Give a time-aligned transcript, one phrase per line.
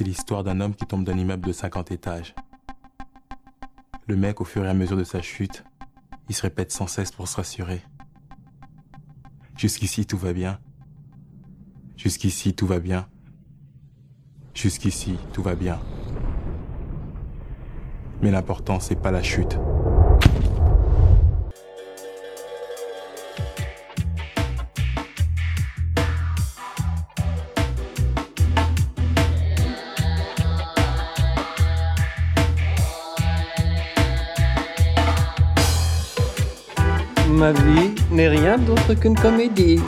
[0.00, 2.34] C'est l'histoire d'un homme qui tombe d'un immeuble de 50 étages.
[4.06, 5.62] Le mec, au fur et à mesure de sa chute,
[6.30, 7.82] il se répète sans cesse pour se rassurer.
[9.58, 10.58] Jusqu'ici, tout va bien.
[11.98, 13.10] Jusqu'ici, tout va bien.
[14.54, 15.78] Jusqu'ici, tout va bien.
[18.22, 19.58] Mais l'important, c'est pas la chute.
[38.94, 39.80] Qu'une comédie.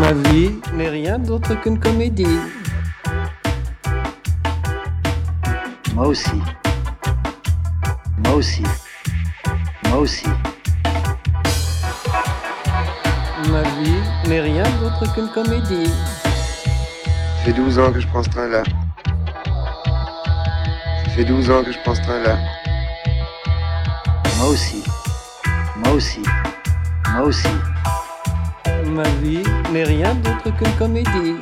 [0.00, 2.38] Ma vie n'est rien d'autre qu'une comédie.
[5.94, 6.40] Moi aussi.
[8.24, 8.62] Moi aussi.
[9.88, 10.26] Moi aussi.
[13.50, 15.90] Ma vie n'est rien d'autre qu'une comédie.
[16.64, 18.62] Ça fait 12 ans que je prends ce train-là.
[21.18, 22.38] Fait 12 ans que je prends ce train-là.
[24.36, 24.84] Moi aussi.
[25.78, 26.22] Moi aussi.
[27.12, 27.48] Moi aussi.
[28.86, 31.34] Ma vie n'est rien d'autre qu'une comédie.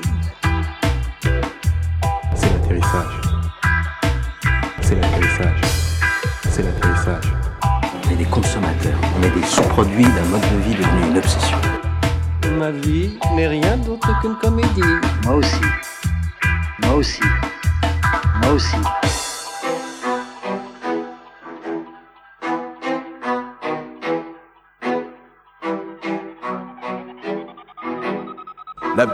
[2.34, 3.20] C'est l'atterrissage.
[4.80, 5.60] C'est l'atterrissage.
[6.48, 7.34] C'est l'atterrissage.
[7.62, 8.98] On est des consommateurs.
[9.19, 11.58] On est des sous-produits d'un mode de vie devenu une obsession.
[12.58, 14.80] Ma vie n'est rien d'autre qu'une comédie.
[15.27, 15.60] Moi aussi.
[16.80, 17.20] Moi aussi.
[18.41, 18.77] Moi aussi.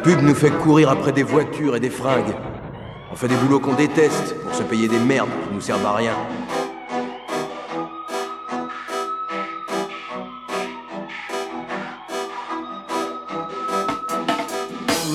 [0.03, 2.35] Pub nous fait courir après des voitures et des fringues.
[3.13, 5.95] On fait des boulots qu'on déteste pour se payer des merdes qui nous servent à
[5.95, 6.15] rien.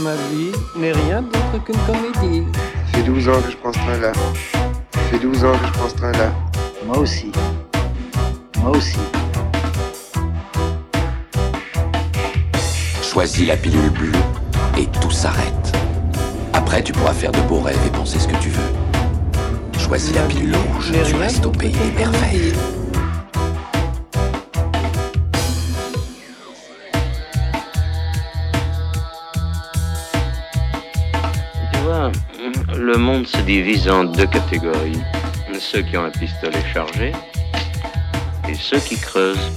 [0.03, 2.45] Ma vie n'est rien d'autre qu'une comédie.
[2.91, 4.13] Ça fait 12 ans que je prends ce train-là.
[4.93, 6.31] Ça fait 12 ans que je prends ce train-là.
[6.85, 7.31] Moi aussi.
[8.61, 8.99] Moi aussi.
[13.01, 14.11] Choisis la pilule bleue
[14.77, 15.75] et tout s'arrête.
[16.53, 19.79] Après, tu pourras faire de beaux rêves et penser ce que tu veux.
[19.79, 22.53] Choisis la pilule rouge, tu restes au pays des merveilles.
[31.73, 32.11] Tu vois,
[32.75, 35.01] le monde se divise en deux catégories.
[35.59, 37.13] Ceux qui ont un pistolet chargé
[38.47, 39.51] et ceux qui creusent.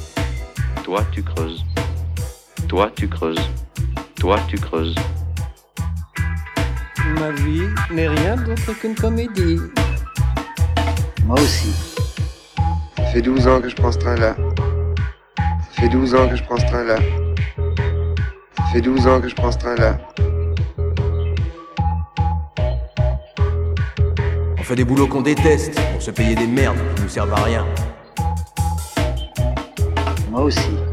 [0.83, 1.65] Toi, tu creuses.
[2.69, 3.39] Toi, tu creuses.
[4.21, 4.95] Toi, tu creuses.
[7.19, 9.57] Ma vie n'est rien d'autre qu'une comédie.
[11.25, 11.73] Moi aussi.
[12.99, 14.37] Ça fait 12 ans que je prends ce train-là.
[15.39, 16.97] Ça fait 12 ans que je prends ce train-là.
[18.59, 19.99] Ça fait 12 ans que je prends ce train-là.
[24.59, 27.43] On fait des boulots qu'on déteste pour se payer des merdes qui nous servent à
[27.43, 27.67] rien.
[30.31, 30.90] Moi aussi.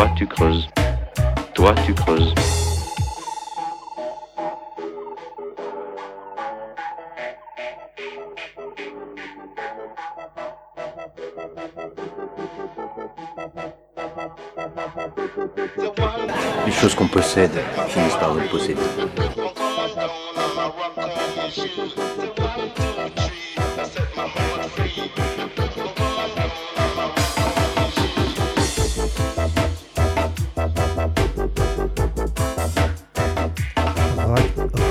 [0.00, 0.66] Toi, tu creuses.
[1.52, 2.34] Toi, tu creuses.
[16.64, 17.50] Les choses qu'on possède
[17.88, 18.80] finissent par nous posséder.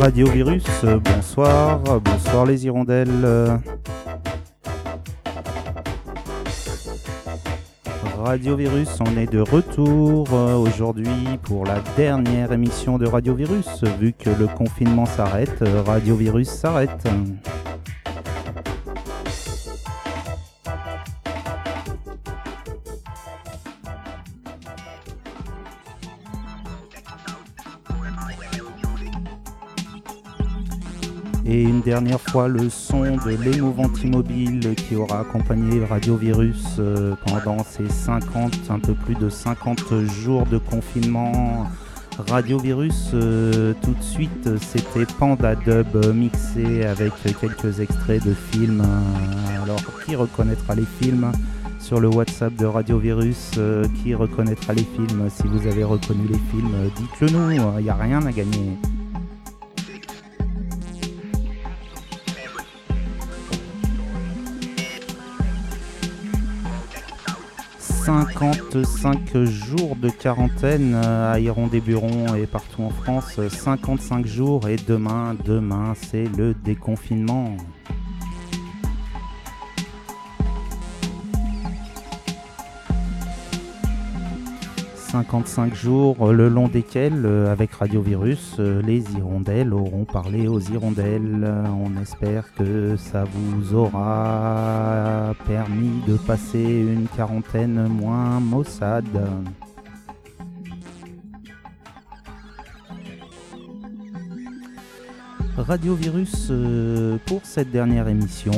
[0.10, 3.60] Radio Virus, euh, bonsoir, bonsoir les hirondelles.
[8.18, 11.08] Radio Virus, on est de retour euh, aujourd'hui
[11.44, 13.84] pour la dernière émission de Radio Virus.
[14.00, 17.08] Vu que le confinement s'arrête, euh, Radio Virus s'arrête.
[31.90, 37.90] Dernière fois, le son de l'émouvante immobile qui aura accompagné Radio Virus euh, pendant ces
[37.90, 41.68] 50, un peu plus de 50 jours de confinement.
[42.28, 48.36] Radio Virus, euh, tout de suite, c'était Panda Dub euh, mixé avec quelques extraits de
[48.52, 48.86] films.
[49.64, 51.32] Alors, qui reconnaîtra les films
[51.80, 53.54] sur le WhatsApp de Radio Virus
[54.04, 57.96] Qui reconnaîtra les films Si vous avez reconnu les films, dites-le nous, il n'y a
[57.96, 58.78] rien à gagner.
[68.10, 73.40] 55 jours de quarantaine à Iron-des-Burons et partout en France.
[73.48, 77.56] 55 jours et demain, demain, c'est le déconfinement.
[85.10, 90.48] 55 jours euh, le long desquels, euh, avec Radio Virus, euh, les hirondelles auront parlé
[90.48, 91.52] aux hirondelles.
[91.84, 99.08] On espère que ça vous aura permis de passer une quarantaine moins maussade.
[105.68, 108.54] Radio Virus euh, pour cette dernière émission.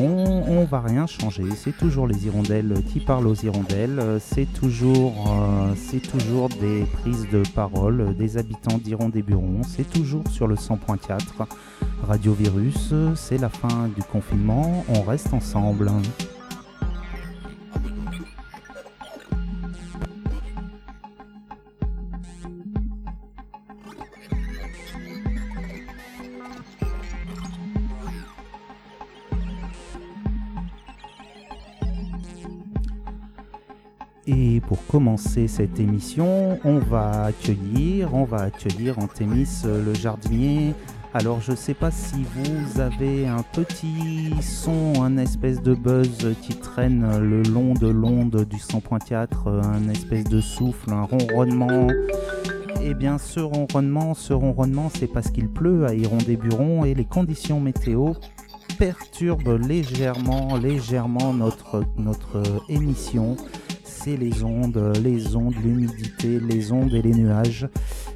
[0.48, 1.44] On va rien changer.
[1.56, 4.20] C'est toujours les hirondelles qui parlent aux hirondelles.
[4.20, 9.64] C'est toujours, euh, c'est toujours des prises de parole des habitants d'Hirondé-Buron.
[9.64, 11.48] C'est toujours sur le 100.4.
[12.08, 14.86] Radio Virus, c'est la fin du confinement.
[14.88, 15.90] On reste ensemble.
[34.68, 40.74] Pour commencer cette émission, on va accueillir, on va accueillir Antémis euh, le jardinier.
[41.14, 46.56] Alors je sais pas si vous avez un petit son, un espèce de buzz qui
[46.56, 51.88] traîne le long de l'onde du 100.4, un espèce de souffle, un ronronnement.
[52.82, 57.60] Eh bien ce ronronnement, ce ronronnement c'est parce qu'il pleut à Hirondé-Buron et les conditions
[57.60, 58.14] météo
[58.80, 63.36] perturbent légèrement, légèrement notre, notre émission
[64.04, 67.68] c'est les ondes, les ondes, l'humidité, les ondes et les nuages.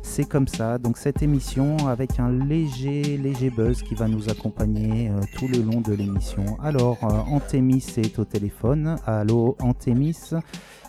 [0.01, 0.79] C'est comme ça.
[0.79, 5.59] Donc cette émission avec un léger, léger buzz qui va nous accompagner euh, tout le
[5.59, 6.43] long de l'émission.
[6.63, 8.95] Alors, euh, Antémis est au téléphone.
[9.05, 10.31] Allô, Antémis?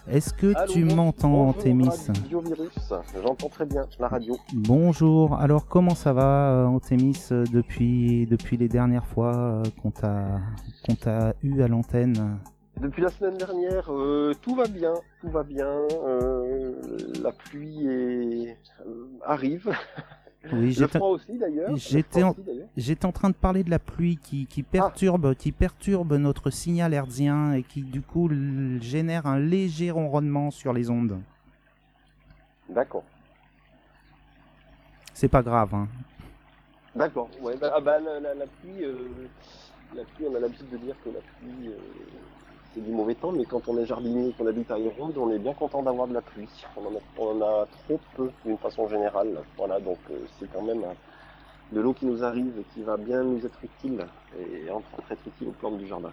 [0.08, 1.90] Est-ce que tu m'entends, Antémis?
[3.22, 4.37] J'entends très bien la radio.
[4.54, 5.34] Bonjour.
[5.34, 7.19] Alors, comment ça va, euh, Antémis,
[7.52, 12.38] depuis, depuis les dernières fois qu'on t'a eu à l'antenne?
[12.81, 15.67] Depuis la semaine dernière, euh, tout va bien, tout va bien.
[15.67, 16.73] Euh,
[17.23, 19.73] la pluie est, euh, arrive.
[20.52, 21.70] Oui, froid aussi d'ailleurs.
[21.76, 22.34] J'étais en,
[23.08, 27.55] en, train de parler de la pluie qui, qui perturbe, qui perturbe notre signal hertzien
[27.55, 28.31] et qui du coup
[28.81, 31.19] génère un léger ronronnement sur les ondes.
[32.69, 33.05] D'accord.
[35.14, 35.75] C'est pas grave.
[35.75, 35.88] Hein.
[36.94, 37.31] D'accord.
[37.40, 38.84] Ouais, bah, ah bah, la, la, la, pluie,
[39.94, 41.70] la pluie, on a l'habitude de dire que la pluie
[42.76, 45.31] c'est du mauvais temps, mais quand on est jardinier et qu'on habite à Ironde, on
[45.31, 46.49] est bien content d'avoir de la pluie.
[46.76, 46.82] On
[47.25, 49.38] en a, trop peu d'une façon générale.
[49.56, 50.93] Voilà, donc euh, c'est quand même euh,
[51.73, 54.05] de l'eau qui nous arrive et qui va bien nous être utile
[54.38, 56.11] et en train d'être utile aux plantes du jardin.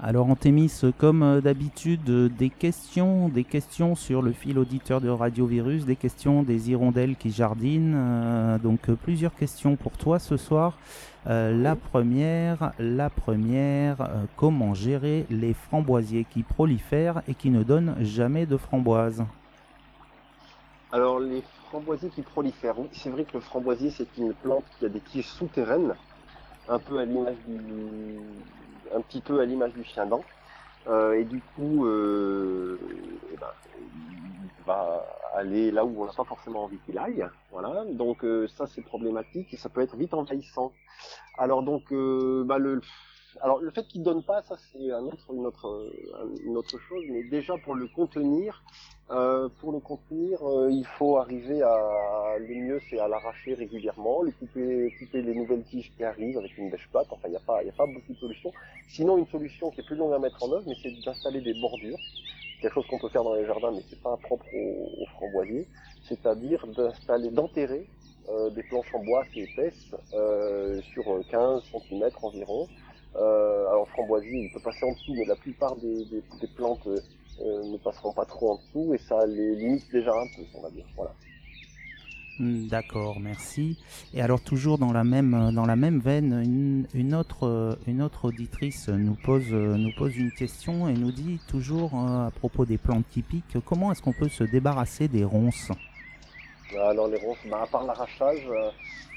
[0.00, 5.44] Alors Antémis, comme euh, d'habitude, des questions, des questions sur le fil auditeur de Radio
[5.44, 8.58] Virus, des questions des hirondelles qui jardinent.
[8.62, 10.78] donc plusieurs questions pour toi ce soir.
[11.26, 17.62] Euh, la première, la première, euh, comment gérer les framboisiers qui prolifèrent et qui ne
[17.62, 19.24] donnent jamais de framboises?
[20.90, 24.86] Alors les framboisiers qui prolifèrent, oui, c'est vrai que le framboisier c'est une plante qui
[24.86, 25.94] a des tiges souterraines,
[26.68, 28.16] un peu à l'image du,
[28.94, 30.24] un petit peu à l'image du chien dent.
[30.86, 33.52] Euh, et du coup, eh ben,
[35.34, 37.24] aller là où on n'a pas forcément envie qu'il aille.
[37.52, 38.24] Voilà, donc
[38.56, 40.72] ça c'est problématique et ça peut être vite envahissant.
[41.38, 42.80] Alors donc, euh, bah le,
[43.72, 45.32] fait qu'il donne pas, ça c'est autre,
[46.44, 47.04] une autre, chose.
[47.08, 48.64] Mais déjà pour le contenir,
[49.12, 54.22] euh, pour le contenir, euh, il faut arriver à, le mieux c'est à l'arracher régulièrement,
[54.22, 57.06] le couper, les nouvelles tiges qui arrivent avec une bêche plate.
[57.10, 58.52] Enfin, il n'y a pas beaucoup de solutions.
[58.88, 61.54] Sinon, une solution qui est plus longue à mettre en œuvre, mais c'est d'installer des
[61.60, 61.98] bordures.
[62.60, 65.66] Quelque chose qu'on peut faire dans les jardins, mais c'est pas propre aux, aux framboisiers.
[66.08, 67.86] C'est-à-dire d'installer, d'enterrer
[68.30, 72.68] euh, des planches en bois assez épaisses euh, sur 15 cm environ.
[73.16, 76.04] Euh, alors framboisier, il peut passer en dessous, mais la plupart des,
[76.54, 76.86] plantes
[77.40, 80.70] ne passeront pas trop en dessous et ça les limite déjà un peu, on va
[80.70, 80.84] dire.
[80.94, 81.14] Voilà.
[82.38, 83.78] Hmm, d'accord, merci.
[84.14, 89.50] Et alors toujours dans la même même veine, une, autre une autre auditrice nous pose
[89.52, 94.02] nous pose une question et nous dit toujours à propos des plantes typiques, comment est-ce
[94.02, 95.72] qu'on peut se débarrasser des ronces?
[96.76, 98.70] Alors les ronces, bah, à part l'arrachage, il euh,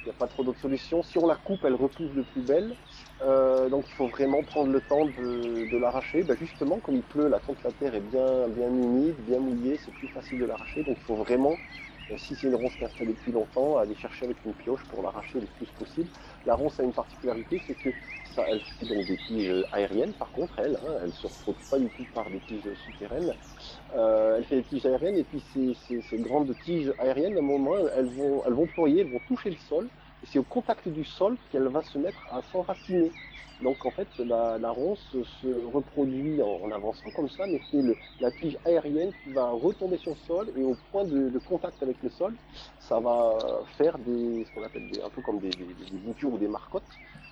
[0.06, 1.04] n'y a pas trop d'autres solutions.
[1.04, 2.75] Si on la coupe, elle repousse de plus belle.
[3.22, 6.24] Euh, donc il faut vraiment prendre le temps de, l'arracher.
[6.24, 9.94] Bah, justement, comme il pleut, la, la terre est bien, bien humide, bien mouillée, c'est
[9.94, 10.84] plus facile de l'arracher.
[10.84, 11.56] Donc il faut vraiment
[12.18, 15.01] si c'est une ronce qui est installée depuis longtemps, aller chercher avec une pioche pour
[15.01, 16.10] l'arracher le plus possible.
[16.46, 17.89] La ronce a une particularité, c'est que
[18.24, 21.80] ça, elle fait donc des tiges aériennes, par contre, elle, hein, elle se retrouve pas
[21.80, 23.36] du tout par des tiges souterraines.
[23.96, 27.77] Euh, elle fait des tiges aériennes et puis ces, grandes tiges aériennes, à un moment,
[27.77, 28.12] elles
[28.46, 29.89] elles vont ployer, elles vont toucher le sol.
[30.24, 33.12] Et c'est au contact du sol qu'elle va se mettre à s'enraciner.
[33.62, 37.84] Donc en fait, la, ronce se reproduit en, avançant comme ça, mais c'est
[38.20, 42.01] la tige aérienne qui va retomber sur le sol et au point de, contact avec
[42.01, 42.34] le sol,
[42.80, 43.38] ça va
[43.78, 46.48] faire des, ce qu'on appelle des, un peu comme des, des, des, boutures ou des
[46.48, 46.84] marcottes.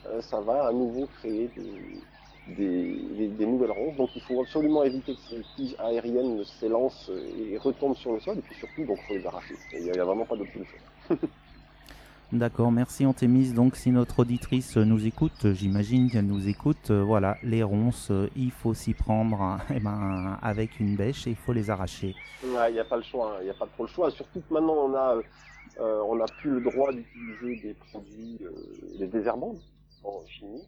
[0.07, 3.95] Euh, ça va à nouveau créer des, des, nouvelles ronces.
[3.97, 8.37] Donc il faut absolument éviter que ces tiges aériennes s'élancent et retombent sur le sol.
[8.37, 9.55] Et puis surtout, donc faut les arracher.
[9.73, 10.77] Il n'y a, a, vraiment pas d'autre solution.
[12.31, 13.53] D'accord, merci Antémis.
[13.53, 18.29] Donc si notre auditrice nous écoute, j'imagine qu'elle nous écoute, euh, voilà, les ronces, euh,
[18.35, 22.13] il faut s'y prendre eh ben, avec une bêche et il faut les arracher.
[22.43, 24.11] Il n'y a pas le choix, il hein, n'y a pas trop le choix.
[24.11, 25.17] Surtout que maintenant on a,
[25.79, 28.37] euh, on n'a plus le droit d'utiliser des produits,
[28.99, 29.55] des désherbants
[30.03, 30.67] en chimie.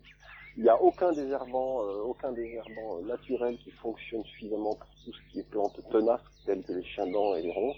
[0.58, 5.40] Il n'y a aucun désherbant, aucun désherbant naturel qui fonctionne suffisamment pour tout ce qui
[5.42, 7.78] est plantes tenaces, telles que les chiens-dents et les ronces.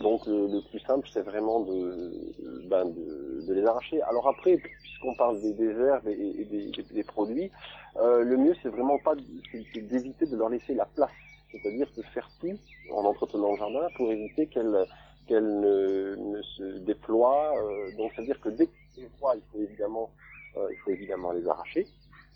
[0.00, 4.02] Donc le, le, plus simple, c'est vraiment de, ben de, de, les arracher.
[4.02, 7.50] Alors après, puisqu'on parle des, des herbes et, et des, des, produits,
[7.96, 11.12] euh, le mieux c'est vraiment pas d'éviter de leur laisser la place,
[11.52, 12.58] c'est-à-dire de faire tout
[12.92, 14.86] en entretenant le jardin pour éviter qu'elles
[15.30, 17.54] ne, ne, se déploient.
[17.56, 20.10] Euh, donc c'est-à-dire que dès qu'elles voient, il faut évidemment
[20.56, 21.86] euh, il faut évidemment les arracher.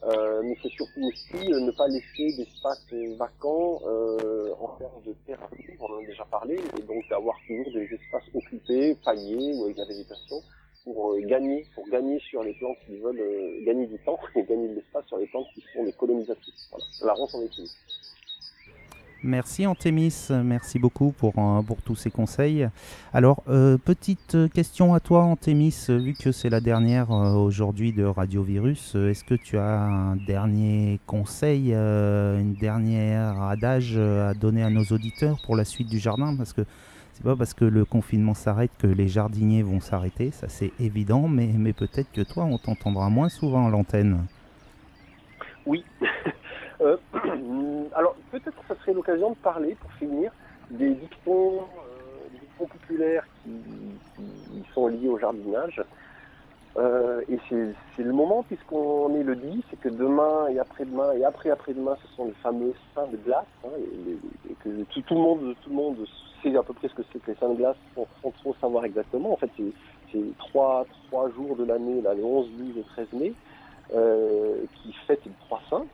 [0.05, 2.87] Euh, mais c'est surtout aussi euh, ne pas laisser d'espace
[3.17, 7.73] vacant euh, en termes de thérapie, on en a déjà parlé, et donc d'avoir toujours
[7.73, 10.41] des espaces occupés, paillés ou avec la végétation
[10.85, 14.43] pour euh, gagner, pour gagner sur les plantes qui veulent euh, gagner du temps et
[14.45, 16.69] gagner de l'espace sur les plantes qui sont des colonisatrices.
[16.71, 17.49] Voilà, la ronce en une.
[19.25, 22.69] Merci Antémis, merci beaucoup pour, euh, pour tous ces conseils.
[23.13, 28.05] Alors, euh, petite question à toi Antémis, vu que c'est la dernière euh, aujourd'hui de
[28.05, 34.63] Radio Virus, est-ce que tu as un dernier conseil, euh, une dernière adage à donner
[34.63, 36.37] à nos auditeurs pour la suite du jardin?
[36.37, 36.63] Parce que
[37.15, 41.27] c'est pas parce que le confinement s'arrête que les jardiniers vont s'arrêter, ça c'est évident,
[41.27, 44.27] mais, mais peut-être que toi on t'entendra moins souvent à l'antenne.
[45.67, 45.85] Oui.
[46.81, 46.97] Euh,
[47.95, 50.33] alors peut-être que ça serait l'occasion de parler, pour finir,
[50.71, 53.51] des dictons, euh, des dictons populaires qui,
[54.17, 55.83] qui, sont liés au jardinage.
[56.77, 61.25] Euh, et c'est le moment, puisqu'on est le 10, c'est que demain et après-demain et
[61.25, 63.71] après-après-demain, ce sont les fameux seins de glace, hein,
[64.49, 65.97] et, que tout, le monde, tout le monde
[66.43, 68.85] sait à peu près ce que c'est que les seins de glace, sans, trop savoir
[68.85, 69.33] exactement.
[69.33, 69.51] En fait,
[70.13, 73.33] c'est trois, trois jours de l'année, les 11, 12 et 13 mai,
[73.95, 75.87] euh, qui fêtent les trois saints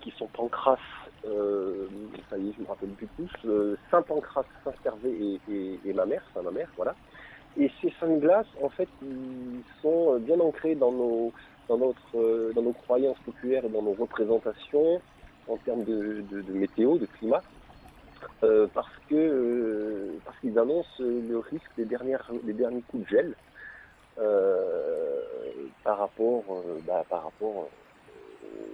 [0.00, 0.78] qui sont Pancras,
[1.26, 1.86] euh,
[2.28, 5.80] ça y est, je me rappelle plus tous, euh, Saint Pancras, Saint Servé et, et,
[5.84, 6.94] et, ma mère, Saint ma mère, voilà.
[7.56, 11.32] Et ces saints de glace, en fait, ils sont bien ancrés dans nos,
[11.68, 15.00] dans notre, dans nos croyances populaires et dans nos représentations
[15.48, 17.42] en termes de, de, de météo, de climat.
[18.44, 23.08] Euh, parce que euh, parce qu'ils annoncent le risque des dernières des derniers coups de
[23.08, 23.34] gel
[24.18, 25.20] euh,
[25.82, 26.44] par rapport
[26.86, 27.68] bah, par rapport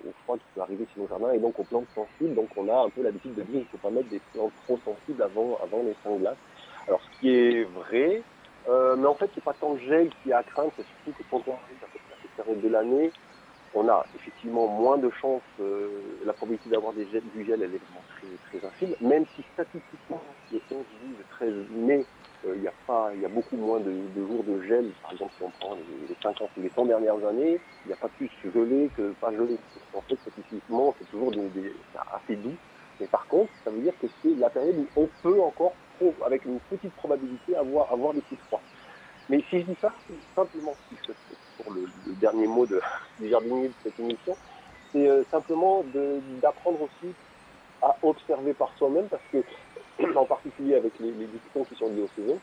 [0.07, 2.35] au froid qui peut arriver sur nos jardins et donc aux plantes sensibles.
[2.35, 4.53] Donc on a un peu l'habitude de dire qu'il ne faut pas mettre des plantes
[4.65, 6.37] trop sensibles avant, avant les seins de glace.
[6.87, 8.23] Alors ce qui est vrai,
[8.69, 11.19] euh, mais en fait c'est pas tant le gel qui est à craindre, c'est surtout
[11.19, 13.13] que quand on arrive à cette période de l'année,
[13.75, 15.89] on a effectivement moins de chances, euh,
[16.25, 20.23] la probabilité d'avoir des du gel elle est vraiment très, très infime, même si statistiquement
[20.53, 20.85] le 11
[21.19, 22.07] le 13 mai
[22.45, 24.91] il euh, y a pas, il y a beaucoup moins de, de, jours de gel.
[25.03, 27.93] Par exemple, si on prend les, les 50 ou les 100 dernières années, il n'y
[27.93, 29.57] a pas plus gelé que pas gelé.
[29.95, 31.73] En fait, statistiquement, c'est toujours des, des,
[32.13, 32.55] assez doux.
[33.01, 35.73] Mais par contre, ça veut dire que c'est la période où on peut encore,
[36.25, 38.63] avec une petite probabilité, avoir, avoir des coups de froid.
[39.29, 40.75] Mais si je dis ça, c'est simplement,
[41.63, 42.81] pour le, le, dernier mot de,
[43.21, 44.37] du jardinier de cette émission,
[44.93, 45.85] c'est euh, simplement
[46.41, 47.15] d'apprendre aussi
[47.83, 49.39] à observer par soi-même parce que
[50.17, 52.39] en particulier avec les, les qui sont liés aux saisons.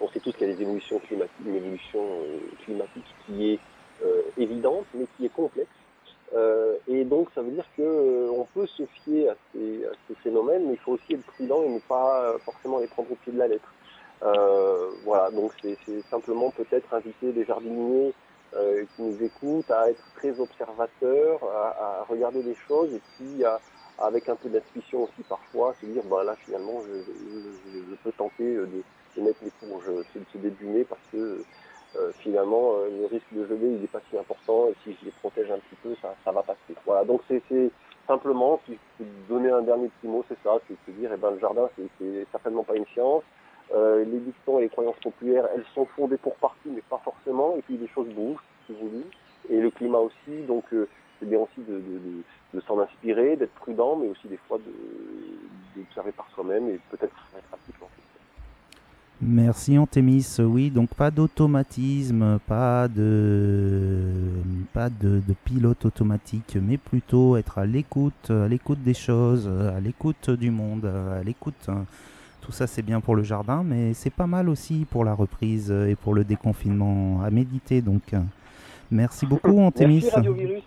[0.00, 3.58] On sait tous qu'il y a des évolutions climatiques, une évolution euh, climatique qui est
[4.02, 5.68] euh, évidente, mais qui est complexe.
[6.32, 10.14] Euh, et donc, ça veut dire que euh, peut se fier à ces, à ces,
[10.22, 13.32] phénomènes, mais il faut aussi être prudent et ne pas forcément les prendre au pied
[13.32, 13.72] de la lettre.
[15.04, 15.76] voilà, donc c'est
[16.10, 18.12] simplement peut-être inviter les jardiniers
[18.52, 23.60] qui nous écoutent à être très observateurs, à, à regarder les choses et puis à,
[24.00, 28.12] avec un peu d'intuition aussi parfois, se dire bah là finalement je, je, je peux
[28.12, 28.68] tenter de,
[29.16, 31.42] de, mettre les courges de début mai parce que
[31.96, 35.06] euh, finalement euh, le risque de geler il n'est pas si important et si je
[35.06, 36.74] les protège un petit peu ça, ça va passer.
[36.86, 37.42] Voilà donc c'est
[38.06, 41.16] simplement si je peux donner un dernier petit mot c'est ça, c'est se dire eh
[41.16, 43.22] ben le jardin c'est certainement pas une science.
[43.72, 47.54] Euh, les dictons et les croyances populaires, elles sont fondées pour partie, mais pas forcément.
[47.56, 49.04] Et puis les choses bougent, si vous voulez.
[49.48, 50.42] Et le climat aussi.
[50.48, 50.88] Donc euh,
[51.20, 52.22] c'est bien aussi de, de, de,
[52.54, 54.58] de s'en inspirer, d'être prudent, mais aussi des fois
[55.76, 57.74] d'observer par soi-même et peut-être être pratique.
[57.80, 58.02] En fait.
[59.22, 60.26] Merci Antémis.
[60.40, 64.14] Oui, donc pas d'automatisme, pas de
[64.72, 69.78] pas de, de, pilote automatique, mais plutôt être à l'écoute, à l'écoute des choses, à
[69.78, 71.68] l'écoute du monde, à l'écoute.
[71.68, 71.84] hein.
[72.40, 75.70] Tout ça c'est bien pour le jardin, mais c'est pas mal aussi pour la reprise
[75.70, 77.82] et pour le déconfinement à méditer.
[77.82, 78.14] Donc
[78.90, 79.96] merci beaucoup Antémis.
[80.02, 80.62] Merci Radio Virus.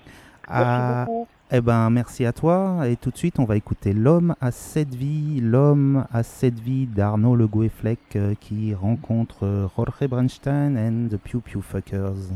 [0.50, 1.28] Merci Ah, beaucoup.
[1.52, 2.88] eh ben, merci à toi.
[2.88, 5.40] Et tout de suite, on va écouter L'homme à sept vies.
[5.42, 11.18] L'homme à sept vies d'Arnaud Le Gouefleck euh, qui rencontre euh, Jorge Bernstein and the
[11.18, 12.30] Pew Pew Fuckers.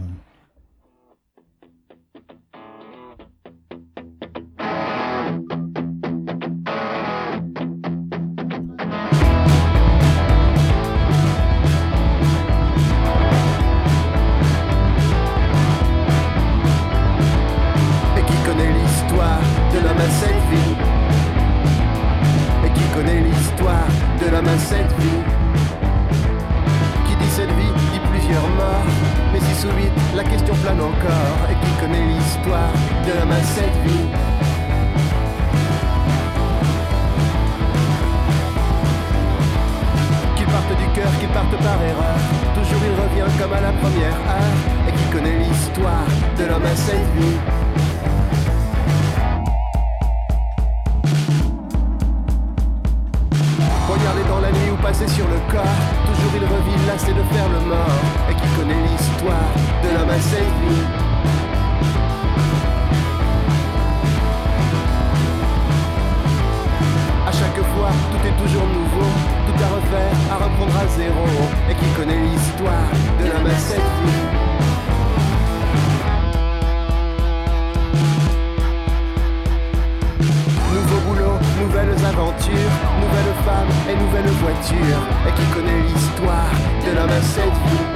[24.69, 25.21] Cette vie.
[27.05, 28.87] Qui dit cette vie dit plusieurs morts.
[29.31, 31.39] Mais si sous vite la question plane encore.
[31.51, 32.73] Et qui connaît l'histoire
[33.05, 34.07] de l'homme à cette vie?
[40.35, 42.19] Qu'il parte du cœur, qu'il parte par erreur.
[42.57, 44.57] Toujours il revient comme à la première heure.
[44.87, 46.07] Et qui connaît l'histoire
[46.37, 47.66] de l'homme à cette vie?
[54.87, 55.81] Passer sur le corps.
[56.07, 57.99] Toujours il revit lassé de faire le mort.
[58.29, 59.51] Et qui connaît l'histoire
[59.83, 60.85] de l'homme à cette vie
[67.27, 69.09] À chaque fois, tout est toujours nouveau.
[69.47, 71.25] Tout à refaire, à reprendre à zéro.
[71.69, 72.89] Et qui connaît l'histoire
[73.19, 74.46] de l'homme à vie
[81.59, 85.03] nouvelles aventures, nouvelles femmes et nouvelles voitures.
[85.27, 86.51] Et qui connaît l'histoire
[86.85, 87.87] de l'homme à cette vie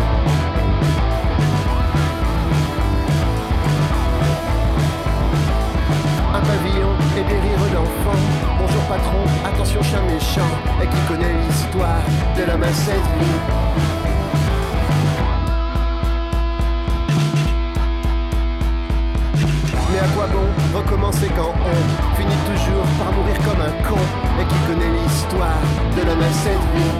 [6.33, 8.23] Un pavillon et des rires d'enfants.
[8.59, 10.51] Bonjour patron, attention chien méchant.
[10.81, 12.01] Et qui connaît l'histoire
[12.37, 14.00] de l'homme à cette vie
[20.75, 23.99] recommencer quand on finit toujours par mourir comme un con
[24.39, 25.61] Et qui connaît l'histoire
[25.95, 26.95] de l'homme à cette vie.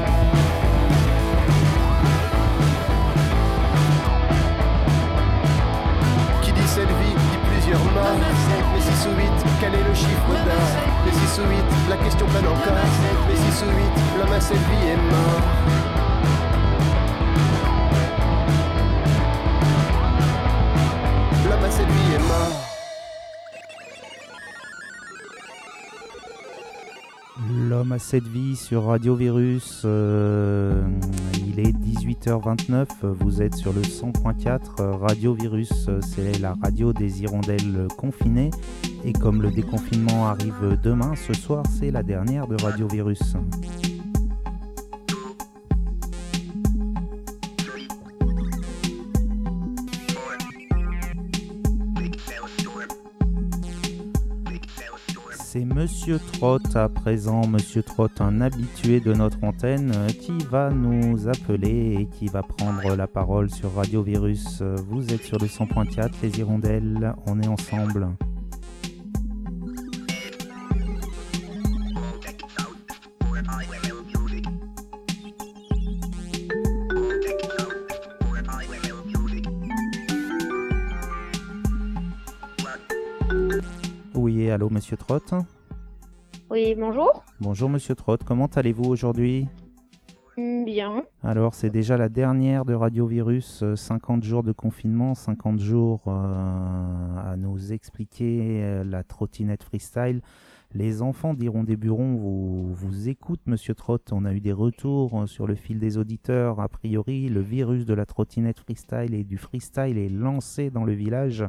[6.42, 8.20] Qui dit cette vie dit plusieurs morts.
[8.74, 9.26] Mais 6 ou 8,
[9.60, 10.68] quel est le chiffre d'or?
[11.06, 11.58] Mais 6 ou 8,
[11.90, 12.88] la question plane encore.
[13.28, 15.91] Mais 6 ou 8, l'homme à cette vie est mort
[27.82, 29.82] L'homme à sept vies sur Radio Virus.
[29.86, 30.84] euh,
[31.48, 32.86] il est 18h29.
[33.02, 35.00] Vous êtes sur le 100.4.
[35.00, 38.52] Radio Virus, c'est la radio des hirondelles confinées.
[39.04, 43.34] Et comme le déconfinement arrive demain, ce soir, c'est la dernière de Radio Virus.
[55.92, 61.28] Monsieur Trott à présent, Monsieur Trott, un habitué de notre antenne, euh, qui va nous
[61.28, 64.62] appeler et qui va prendre la parole sur Radio Virus.
[64.62, 68.08] Euh, Vous êtes sur le 100.4, les hirondelles, on est ensemble.
[84.14, 85.34] Oui, allô Monsieur Trott
[86.52, 87.24] Oui, bonjour.
[87.40, 89.48] Bonjour Monsieur Trott, comment allez-vous aujourd'hui?
[90.36, 91.04] Hmm, Bien.
[91.24, 96.02] Alors, c'est déjà la dernière de Radio Virus, euh, 50 jours de confinement, 50 jours
[96.08, 100.20] euh, à nous expliquer euh, la trottinette freestyle.
[100.74, 104.10] Les enfants diront des burons, vous, vous écoutent, Monsieur Trott.
[104.12, 106.60] On a eu des retours euh, sur le fil des auditeurs.
[106.60, 110.94] A priori, le virus de la trottinette freestyle et du freestyle est lancé dans le
[110.94, 111.46] village.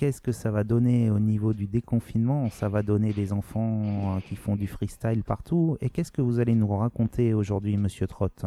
[0.00, 2.48] Qu'est-ce que ça va donner au niveau du déconfinement?
[2.48, 5.76] Ça va donner des enfants euh, qui font du freestyle partout.
[5.82, 8.46] Et qu'est-ce que vous allez nous raconter aujourd'hui, Monsieur Trott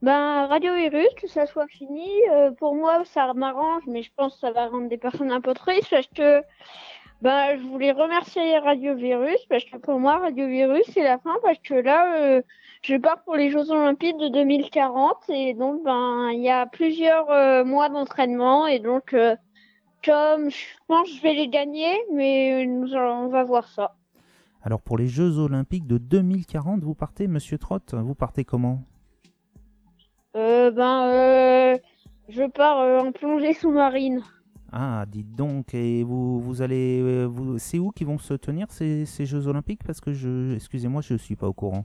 [0.00, 4.34] Ben, Radio Virus, que ça soit fini, euh, pour moi, ça m'arrange, mais je pense
[4.34, 6.44] que ça va rendre des personnes un peu tristes parce que
[7.20, 11.34] Ben, je voulais remercier Radio Virus parce que pour moi, Radio Virus, c'est la fin
[11.42, 12.42] parce que là, euh,
[12.82, 17.66] je pars pour les Jeux Olympiques de 2040 et donc, ben, il y a plusieurs
[17.66, 19.16] mois d'entraînement et donc,
[20.04, 23.94] comme je pense que je vais les gagner, mais nous allons- on va voir ça.
[24.62, 27.94] Alors pour les Jeux Olympiques de 2040, vous partez, Monsieur Trott?
[27.94, 28.82] Vous partez comment?
[30.36, 31.78] Euh, ben, euh,
[32.28, 34.22] je pars euh, en plongée sous-marine.
[34.72, 38.70] Ah, dites donc, et vous, vous allez, euh, vous, c'est où qui vont se tenir
[38.70, 39.84] ces, ces Jeux Olympiques?
[39.84, 41.84] Parce que je, excusez-moi, je suis pas au courant.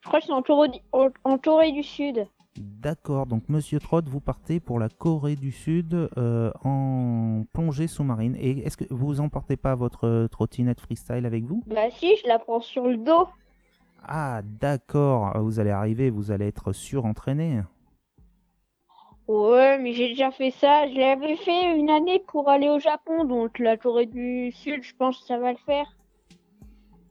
[0.00, 2.26] Je crois que c'est en- en Corée du Sud.
[2.60, 8.36] D'accord, donc Monsieur Trott, vous partez pour la Corée du Sud euh, en plongée sous-marine.
[8.38, 11.62] Et est-ce que vous emportez pas votre euh, trottinette freestyle avec vous?
[11.66, 13.28] Bah si, je la prends sur le dos.
[14.02, 17.62] Ah, d'accord, vous allez arriver, vous allez être surentraîné.
[19.26, 20.88] Ouais, mais j'ai déjà fait ça.
[20.88, 24.94] Je l'avais fait une année pour aller au Japon, donc la Corée du Sud, je
[24.96, 25.97] pense que ça va le faire.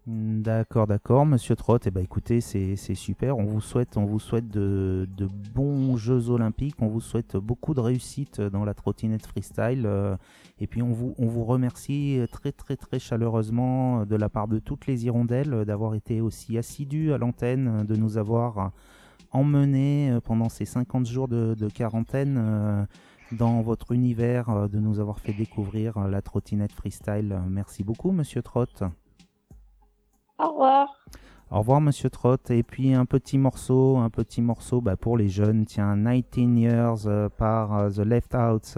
[0.07, 1.85] Hmm, D'accord, d'accord, Monsieur Trott.
[1.85, 3.37] Eh ben, écoutez, c'est super.
[3.37, 5.07] On vous souhaite, on vous souhaite de,
[5.53, 6.75] bons Jeux Olympiques.
[6.79, 9.83] On vous souhaite beaucoup de réussite dans la trottinette freestyle.
[9.85, 10.15] euh,
[10.59, 14.59] et puis on vous, on vous remercie très, très, très chaleureusement de la part de
[14.59, 18.71] toutes les hirondelles d'avoir été aussi assidus à l'antenne, de nous avoir
[19.31, 22.37] emmenés euh, pendant ces 50 jours de, de quarantaine.
[22.39, 22.85] euh,
[23.33, 27.37] dans votre univers, de nous avoir fait découvrir la trottinette freestyle.
[27.49, 28.83] Merci beaucoup, Monsieur Trott.
[30.39, 30.87] Au revoir.
[31.49, 32.51] Au revoir Monsieur Trott.
[32.51, 35.65] Et puis un petit morceau, un petit morceau bah, pour les jeunes.
[35.65, 38.77] Tiens, 19 Years euh, par euh, The Left Out.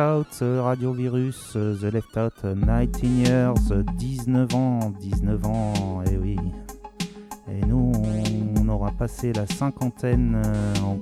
[0.00, 6.02] Euh, Radio Virus, euh, The Left Out, euh, 19 Years, euh, 19 ans, 19 ans,
[6.10, 6.36] et oui.
[7.46, 7.92] Et nous,
[8.56, 10.40] on, aura passé la cinquantaine
[10.82, 10.94] en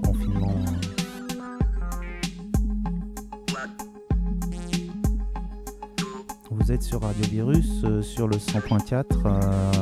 [6.81, 9.05] sur Radio Virus euh, sur le 100.4.
[9.25, 9.41] Euh,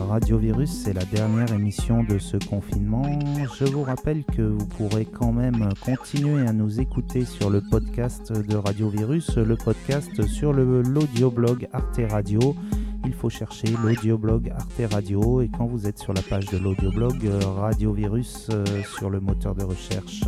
[0.08, 3.04] Radio Virus, c'est la dernière émission de ce confinement.
[3.58, 8.32] Je vous rappelle que vous pourrez quand même continuer à nous écouter sur le podcast
[8.32, 12.54] de Radio Virus, le podcast sur l'audioblog Arte Radio.
[13.06, 17.24] Il faut chercher l'audioblog Arte Radio et quand vous êtes sur la page de l'audioblog
[17.24, 18.64] euh, Radio Virus euh,
[18.96, 20.24] sur le moteur de recherche.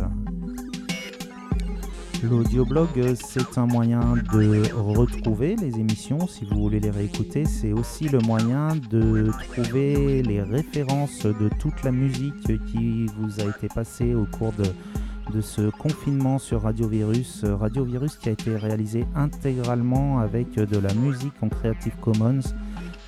[2.23, 4.01] L'audioblog, euh, c'est un moyen
[4.33, 7.45] de retrouver les émissions si vous voulez les réécouter.
[7.45, 13.45] C'est aussi le moyen de trouver les références de toute la musique qui vous a
[13.45, 17.43] été passée au cours de, ce confinement sur Radio Virus.
[17.45, 22.41] Euh, Radio Virus qui a été réalisé intégralement avec de la musique en Creative Commons.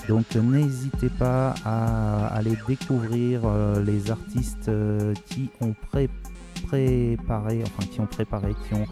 [0.07, 6.09] Donc euh, n'hésitez pas à aller découvrir euh, les artistes euh, qui ont pré-
[6.71, 8.85] préparé, enfin qui ont préparé, qui ont,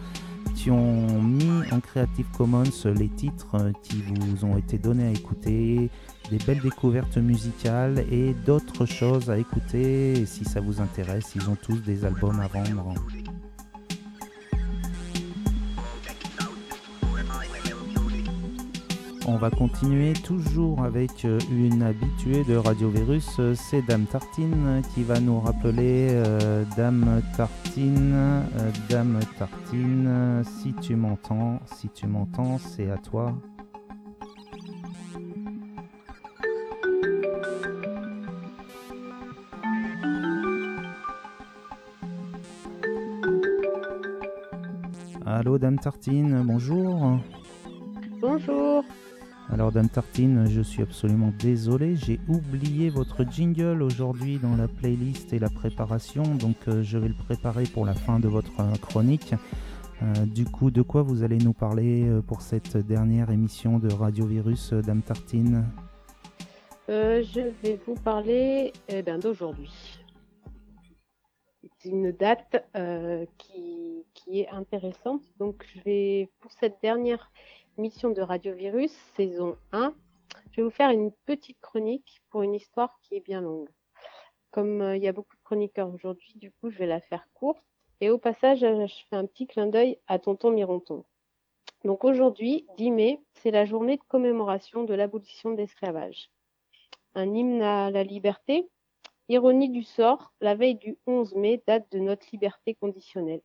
[0.54, 5.90] qui ont mis en Creative Commons les titres qui vous ont été donnés à écouter,
[6.30, 10.26] des belles découvertes musicales et d'autres choses à écouter.
[10.26, 12.94] Si ça vous intéresse, ils ont tous des albums à vendre.
[19.26, 24.66] On va continuer toujours avec euh, une habituée de Radio Virus, euh, c'est Dame Tartine
[24.66, 26.08] euh, qui va nous rappeler
[26.76, 28.44] Dame Tartine,
[28.88, 33.34] Dame Tartine, si tu m'entends, si tu m'entends, c'est à toi.
[45.26, 47.18] Allô Dame Tartine, bonjour.
[48.20, 48.84] Bonjour.
[49.52, 55.32] Alors Dame Tartine, je suis absolument désolé, j'ai oublié votre jingle aujourd'hui dans la playlist
[55.32, 58.76] et la préparation, donc euh, je vais le préparer pour la fin de votre euh,
[58.80, 59.34] chronique.
[60.02, 64.24] Euh, du coup, de quoi vous allez nous parler pour cette dernière émission de Radio
[64.24, 65.64] Virus, Dame Tartine
[66.88, 70.00] je vais vous parler eh ben, d'aujourd'hui.
[71.62, 72.66] C'est une date
[73.38, 75.22] qui, qui est intéressante.
[75.38, 77.30] Donc, je vais, pour cette dernière
[77.78, 79.94] émission de Radio Virus, saison 1,
[80.50, 83.68] je vais vous faire une petite chronique pour une histoire qui est bien longue.
[84.50, 87.26] Comme euh, il y a beaucoup de chroniqueurs aujourd'hui, du coup, je vais la faire
[87.34, 87.62] courte.
[88.00, 91.04] Et au passage, euh, je fais un petit clin d'œil à Tonton Mironton.
[91.84, 96.30] Donc aujourd'hui, 10 mai, c'est la journée de commémoration de l'abolition de l'esclavage
[97.14, 98.68] un hymne à la liberté.
[99.28, 103.42] Ironie du sort, la veille du 11 mai date de notre liberté conditionnelle.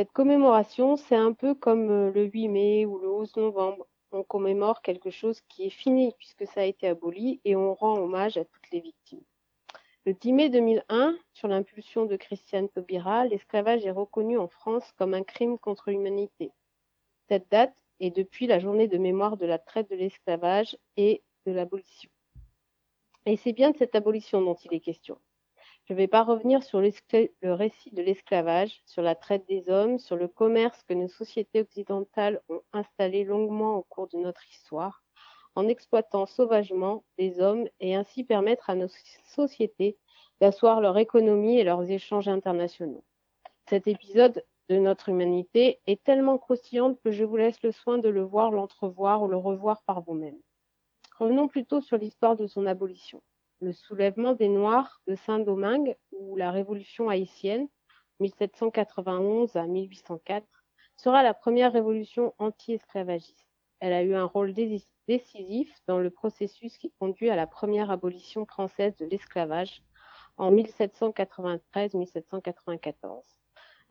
[0.00, 3.86] Cette commémoration, c'est un peu comme euh, le 8 mai ou le 11 novembre.
[4.12, 7.98] On commémore quelque chose qui est fini puisque ça a été aboli et on rend
[7.98, 9.20] hommage à toutes les victimes.
[10.06, 15.12] Le 10 mai 2001, sur l'impulsion de Christiane Taubira, l'esclavage est reconnu en France comme
[15.12, 16.50] un crime contre l'humanité.
[17.28, 21.52] Cette date est depuis la journée de mémoire de la traite de l'esclavage et de
[21.52, 22.08] l'abolition.
[23.26, 25.18] Et c'est bien de cette abolition dont il est question.
[25.90, 29.98] Je ne vais pas revenir sur le récit de l'esclavage, sur la traite des hommes,
[29.98, 35.02] sur le commerce que nos sociétés occidentales ont installé longuement au cours de notre histoire,
[35.56, 38.86] en exploitant sauvagement les hommes et ainsi permettre à nos
[39.34, 39.98] sociétés
[40.40, 43.02] d'asseoir leur économie et leurs échanges internationaux.
[43.68, 48.08] Cet épisode de notre humanité est tellement croustillant que je vous laisse le soin de
[48.08, 50.38] le voir, l'entrevoir ou le revoir par vous-même.
[51.18, 53.20] Revenons plutôt sur l'histoire de son abolition.
[53.60, 57.68] Le soulèvement des Noirs de Saint-Domingue ou la Révolution haïtienne,
[58.20, 60.46] 1791 à 1804,
[60.96, 63.46] sera la première révolution anti-esclavagiste.
[63.80, 67.90] Elle a eu un rôle dé- décisif dans le processus qui conduit à la première
[67.90, 69.82] abolition française de l'esclavage
[70.36, 73.22] en 1793-1794.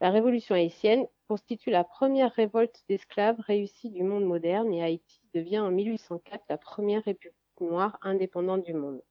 [0.01, 5.59] La révolution haïtienne constitue la première révolte d'esclaves réussie du monde moderne et Haïti devient
[5.59, 9.01] en 1804 la première république noire indépendante du monde.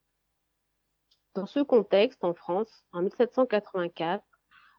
[1.35, 4.23] Dans ce contexte, en France, en 1784,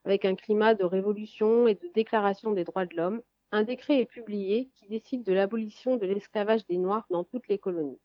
[0.05, 4.07] avec un climat de révolution et de déclaration des droits de l'homme, un décret est
[4.07, 8.01] publié qui décide de l'abolition de l'esclavage des Noirs dans toutes les colonies.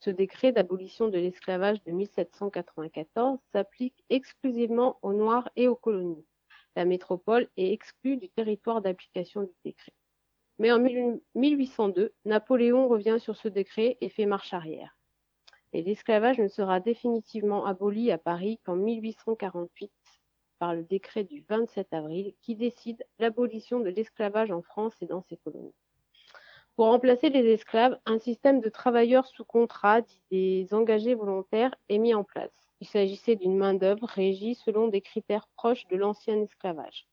[0.00, 6.26] Ce décret d'abolition de l'esclavage de 1794 s'applique exclusivement aux Noirs et aux colonies.
[6.76, 9.94] La métropole est exclue du territoire d'application du décret.
[10.58, 10.78] Mais en
[11.34, 14.93] 1802, Napoléon revient sur ce décret et fait marche arrière.
[15.74, 19.90] Et l'esclavage ne sera définitivement aboli à Paris qu'en 1848
[20.60, 25.22] par le décret du 27 avril qui décide l'abolition de l'esclavage en France et dans
[25.22, 25.74] ses colonies.
[26.76, 32.14] Pour remplacer les esclaves, un système de travailleurs sous contrat, des engagés volontaires, est mis
[32.14, 32.52] en place.
[32.80, 37.08] Il s'agissait d'une main-d'œuvre régie selon des critères proches de l'ancien esclavage,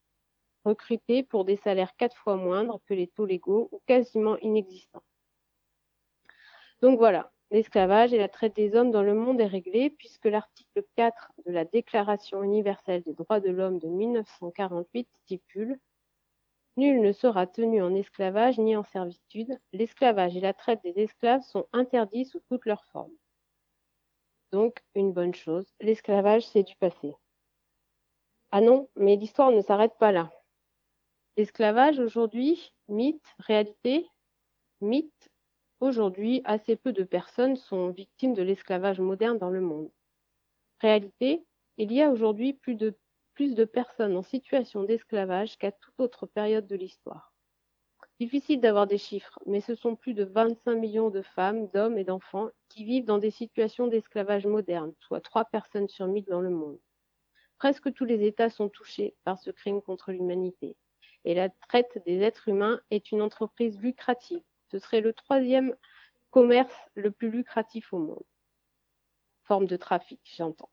[0.65, 5.03] recrutée pour des salaires quatre fois moindres que les taux légaux ou quasiment inexistants.
[6.81, 10.83] Donc voilà, l'esclavage et la traite des hommes dans le monde est réglé puisque l'article
[10.95, 15.79] 4 de la Déclaration universelle des droits de l'homme de 1948 stipule
[16.77, 19.59] Nul ne sera tenu en esclavage ni en servitude.
[19.73, 23.15] L'esclavage et la traite des esclaves sont interdits sous toutes leurs formes.
[24.53, 27.13] Donc, une bonne chose, l'esclavage, c'est du passé.
[28.51, 30.31] Ah non, mais l'histoire ne s'arrête pas là.
[31.37, 34.09] L'esclavage aujourd'hui, mythe, réalité,
[34.81, 35.30] mythe,
[35.81, 39.91] aujourd'hui, assez peu de personnes sont victimes de l'esclavage moderne dans le monde.
[40.79, 41.45] Réalité,
[41.77, 46.75] il y a aujourd'hui plus de personnes en situation d'esclavage qu'à toute autre période de
[46.75, 47.33] l'histoire.
[48.19, 52.03] Difficile d'avoir des chiffres, mais ce sont plus de 25 millions de femmes, d'hommes et
[52.03, 56.51] d'enfants qui vivent dans des situations d'esclavage moderne, soit 3 personnes sur 1000 dans le
[56.51, 56.79] monde.
[57.57, 60.75] Presque tous les États sont touchés par ce crime contre l'humanité.
[61.25, 64.43] Et la traite des êtres humains est une entreprise lucrative.
[64.71, 65.75] Ce serait le troisième
[66.29, 68.23] commerce le plus lucratif au monde.
[69.43, 70.69] Forme de trafic, j'entends.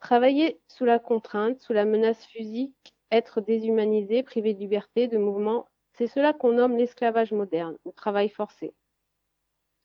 [0.00, 5.68] Travailler sous la contrainte, sous la menace physique, être déshumanisé, privé de liberté, de mouvement,
[5.92, 8.72] c'est cela qu'on nomme l'esclavage moderne, le travail forcé.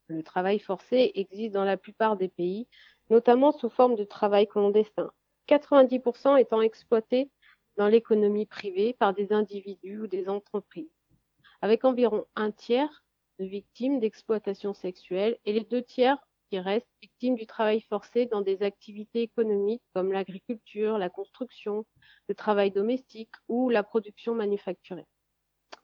[0.07, 2.67] Le travail forcé existe dans la plupart des pays,
[3.09, 5.11] notamment sous forme de travail clandestin,
[5.47, 7.29] 90% étant exploité
[7.75, 10.93] dans l'économie privée par des individus ou des entreprises,
[11.61, 13.03] avec environ un tiers
[13.39, 16.17] victimes d'exploitation sexuelle et les deux tiers
[16.59, 21.85] restent victimes du travail forcé dans des activités économiques comme l'agriculture, la construction,
[22.27, 25.07] le travail domestique ou la production manufacturée.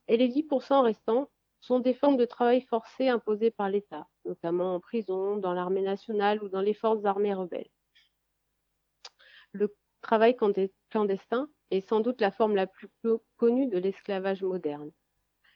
[0.08, 1.30] Et les 10% restants
[1.62, 6.42] sont des formes de travail forcé imposées par l'État, notamment en prison, dans l'armée nationale
[6.44, 7.70] ou dans les forces armées rebelles.
[9.52, 12.90] Le travail clandestin est sans doute la forme la plus
[13.38, 14.92] connue de l'esclavage moderne,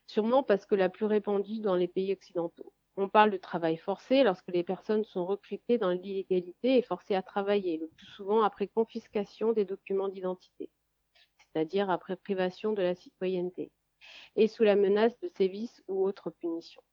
[0.07, 2.73] sûrement parce que la plus répandue dans les pays occidentaux.
[2.95, 7.23] On parle de travail forcé lorsque les personnes sont recrutées dans l'illégalité et forcées à
[7.23, 10.69] travailler, le plus souvent après confiscation des documents d'identité,
[11.37, 13.71] c'est-à-dire après privation de la citoyenneté,
[14.35, 16.83] et sous la menace de sévices ou autres punitions.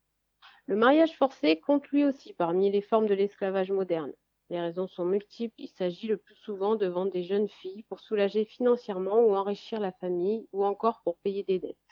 [0.67, 4.13] Le mariage forcé compte lui aussi parmi les formes de l'esclavage moderne.
[4.49, 5.55] Les raisons sont multiples.
[5.59, 9.81] Il s'agit le plus souvent de vendre des jeunes filles pour soulager financièrement ou enrichir
[9.81, 11.90] la famille ou encore pour payer des dettes.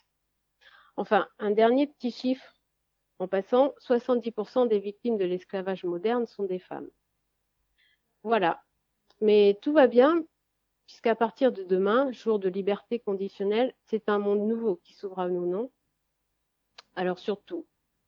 [0.99, 2.57] Enfin, un dernier petit chiffre
[3.21, 6.91] en passant, 70% des victimes de l'esclavage moderne sont des femmes.
[8.25, 8.65] Voilà.
[9.21, 10.25] Mais tout va bien,
[10.87, 15.29] puisqu'à partir de demain, jour de liberté conditionnelle, c'est un monde nouveau qui s'ouvre à
[15.29, 15.71] nous, non?
[16.97, 17.65] Alors surtout,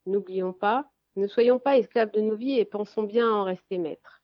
[0.07, 3.79] n'oublions pas, ne soyons pas esclaves de nos vies et pensons bien à en rester
[3.79, 4.20] maîtres.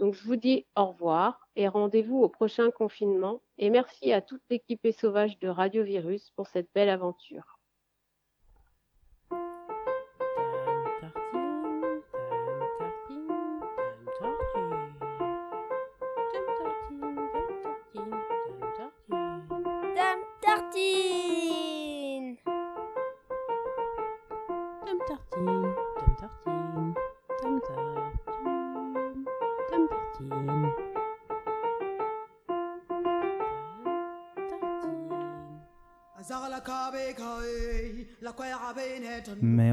[0.00, 4.42] Donc je vous dis au revoir et rendez-vous au prochain confinement et merci à toute
[4.48, 7.59] l'équipe sauvage de Radio Virus pour cette belle aventure.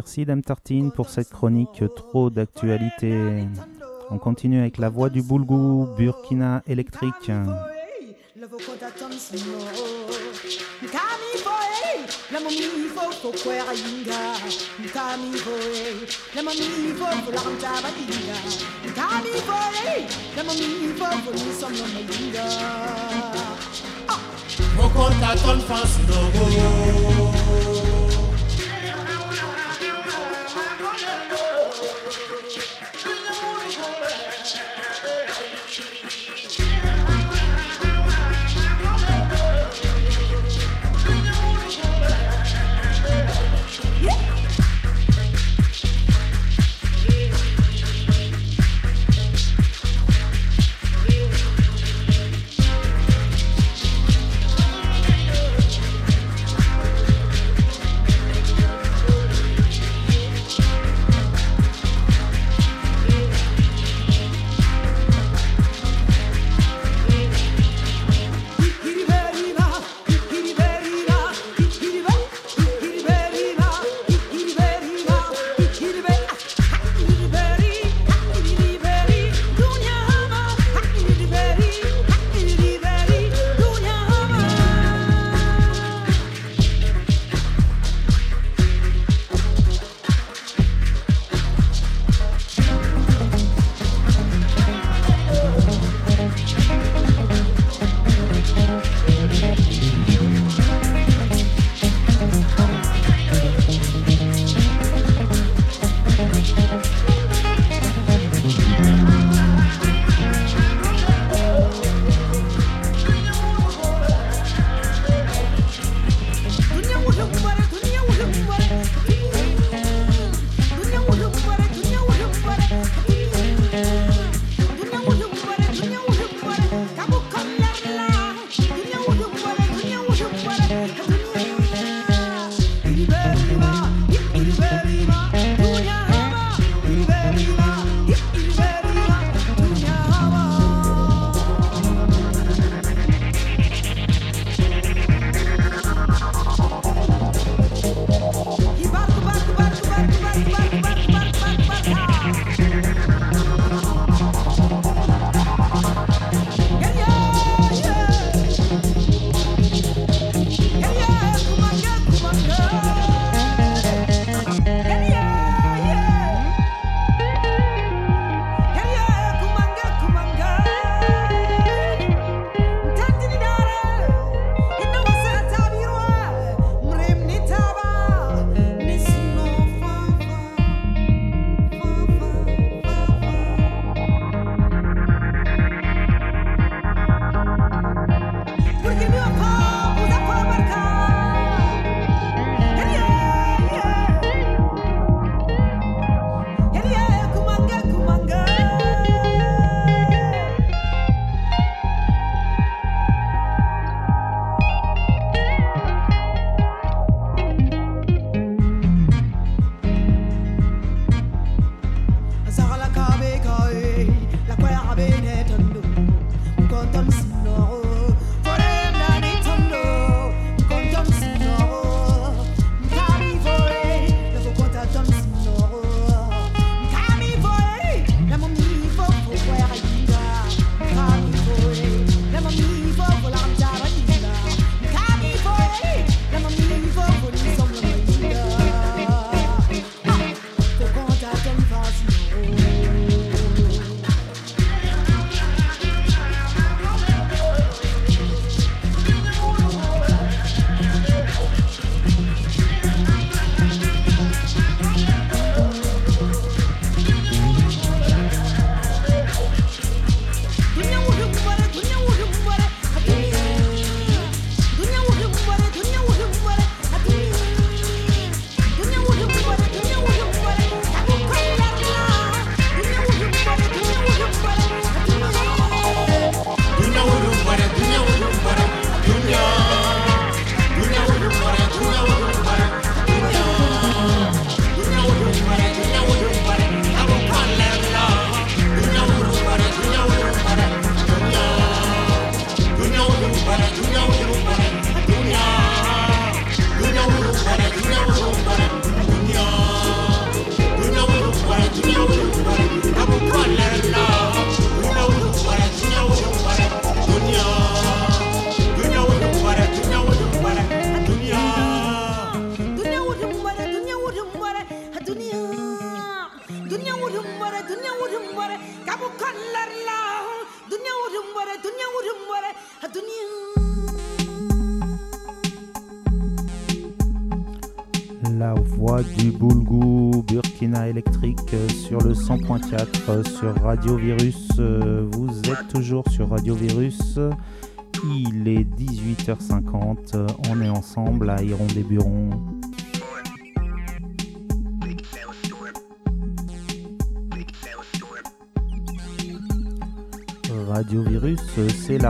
[0.07, 3.43] Merci Dame Tartine pour cette chronique trop d'actualité.
[4.09, 7.29] On continue avec la voix du Boulgou, Burkina électrique.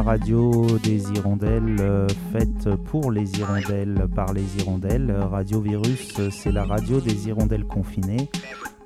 [0.02, 5.12] Radio des hirondelles euh, faite pour les hirondelles par les hirondelles.
[5.12, 8.30] Radio Virus, c'est la radio des hirondelles confinées.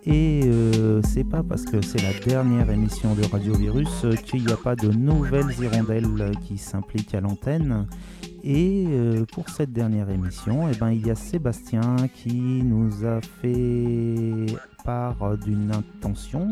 [0.04, 4.52] Et euh, c'est pas parce que c'est la dernière émission de Radio Virus qu'il n'y
[4.52, 7.86] a pas de nouvelles hirondelles qui s'impliquent à l'antenne.
[8.44, 13.22] Et euh, pour cette dernière émission, eh ben, il y a Sébastien qui nous a
[13.22, 14.48] fait
[14.84, 16.48] part d'une intention.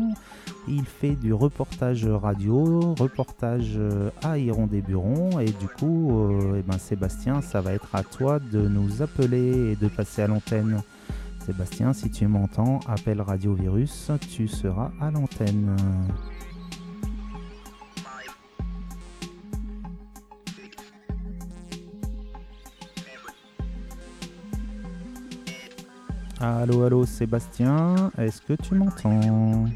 [0.68, 5.40] Il fait du reportage radio, reportage euh, à Iron des Burons.
[5.40, 9.72] Et du coup, euh, eh ben, Sébastien, ça va être à toi de nous appeler
[9.72, 10.82] et de passer à l'antenne.
[11.44, 15.74] Sébastien, si tu m'entends, appelle Radio Virus, tu seras à l'antenne.
[26.40, 29.66] Allô, allô, Sébastien, est-ce que tu m'entends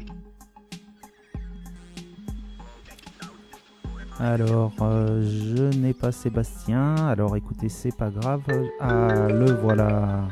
[4.19, 6.95] Alors, euh, je n'ai pas Sébastien.
[7.07, 8.41] Alors, écoutez, c'est pas grave.
[8.79, 10.27] Ah, le voilà.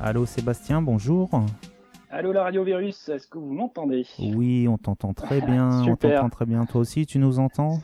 [0.00, 1.28] Allô, Sébastien, bonjour.
[2.08, 4.06] Allô, la radio virus, est-ce que vous m'entendez?
[4.18, 5.80] Oui, on t'entend très bien.
[5.80, 6.20] on Super.
[6.20, 6.64] t'entend très bien.
[6.64, 7.80] Toi aussi, tu nous entends?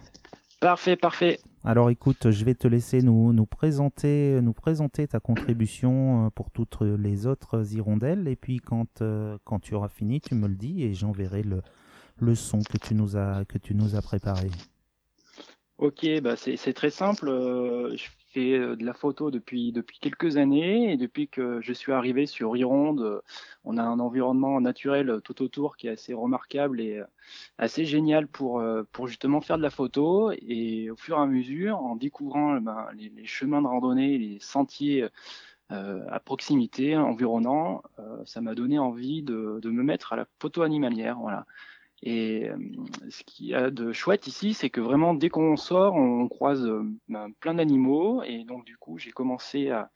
[0.60, 1.40] Parfait, parfait.
[1.64, 6.50] Alors écoute, je vais te laisser nous, nous, présenter, nous présenter ta contribution euh, pour
[6.50, 8.26] toutes les autres hirondelles.
[8.26, 11.62] Et puis quand, euh, quand tu auras fini, tu me le dis et j'enverrai le,
[12.18, 14.50] le son que tu nous as, que tu nous as préparé.
[15.78, 17.28] Ok, bah c'est très simple.
[17.28, 21.72] euh, je fais euh, de la photo depuis depuis quelques années et depuis que je
[21.72, 23.20] suis arrivé sur Ironde, euh,
[23.64, 27.02] on a un environnement naturel tout autour qui est assez remarquable et
[27.58, 28.62] assez génial pour
[28.92, 30.30] pour justement faire de la photo.
[30.42, 34.38] Et au fur et à mesure, en découvrant euh, ben, les, chemins de randonnée, les
[34.40, 35.08] sentiers
[35.70, 37.82] à proximité, environnants,
[38.26, 41.18] ça m'a donné envie de de me mettre à la photo animalière.
[41.18, 41.46] Voilà.
[42.02, 42.56] Et euh,
[43.10, 46.64] ce qu'il y a de chouette ici, c'est que vraiment dès qu'on sort, on croise
[46.66, 48.22] euh, ben, plein d'animaux.
[48.24, 49.90] Et donc du coup, j'ai commencé à,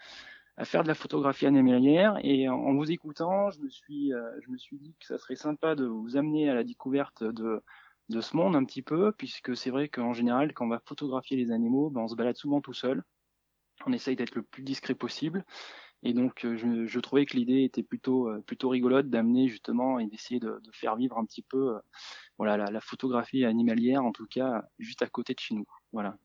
[0.64, 2.18] faire de la photographie animalière.
[2.22, 5.18] Et en, en vous écoutant, je me suis, euh, je me suis dit que ça
[5.18, 7.62] serait sympa de vous amener à la découverte de
[8.08, 11.36] de ce monde un petit peu, puisque c'est vrai qu'en général, quand on va photographier
[11.36, 13.02] les animaux, ben, on se balade souvent tout seul.
[13.84, 15.44] On essaye d'être le plus discret possible.
[16.06, 19.98] Et donc, euh, je, je trouvais que l'idée était plutôt euh, plutôt rigolote d'amener justement
[19.98, 21.78] et d'essayer de, de faire vivre un petit peu, euh,
[22.38, 25.66] voilà, la, la photographie animalière, en tout cas, juste à côté de chez nous.
[25.92, 26.16] Voilà.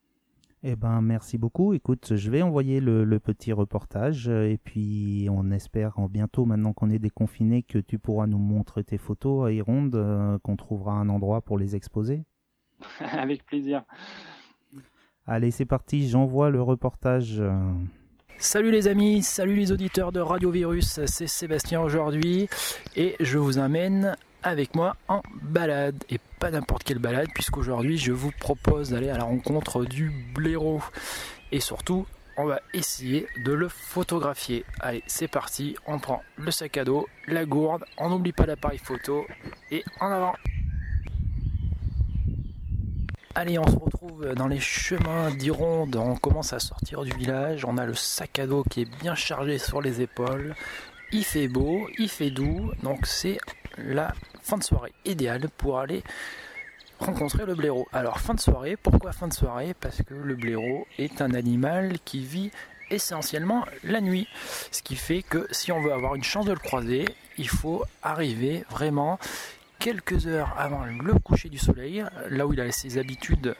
[0.61, 1.73] Eh ben, merci beaucoup.
[1.73, 6.73] Écoute, je vais envoyer le, le petit reportage et puis on espère en bientôt, maintenant
[6.73, 10.93] qu'on est déconfiné, que tu pourras nous montrer tes photos à Ironde, euh, qu'on trouvera
[10.93, 12.23] un endroit pour les exposer.
[12.99, 13.84] Avec plaisir.
[15.25, 17.41] Allez, c'est parti, j'envoie le reportage.
[18.41, 22.49] Salut les amis, salut les auditeurs de Radio Virus, c'est Sébastien aujourd'hui
[22.95, 28.11] et je vous amène avec moi en balade et pas n'importe quelle balade puisqu'aujourd'hui je
[28.11, 30.81] vous propose d'aller à la rencontre du blaireau
[31.51, 34.65] et surtout on va essayer de le photographier.
[34.79, 38.79] Allez, c'est parti, on prend le sac à dos, la gourde, on n'oublie pas l'appareil
[38.79, 39.23] photo
[39.69, 40.33] et en avant.
[43.34, 45.95] Allez, on se retrouve dans les chemins d'Ironde.
[45.95, 47.63] On commence à sortir du village.
[47.63, 50.53] On a le sac à dos qui est bien chargé sur les épaules.
[51.13, 52.71] Il fait beau, il fait doux.
[52.84, 53.38] Donc c'est
[53.77, 56.03] la fin de soirée idéale pour aller
[56.99, 57.88] rencontrer le blaireau.
[57.93, 59.73] Alors fin de soirée, pourquoi fin de soirée?
[59.79, 62.51] Parce que le blaireau est un animal qui vit
[62.89, 64.27] essentiellement la nuit.
[64.71, 67.05] Ce qui fait que si on veut avoir une chance de le croiser,
[67.38, 69.19] il faut arriver vraiment
[69.82, 73.55] quelques heures avant le coucher du soleil, là où il a ses habitudes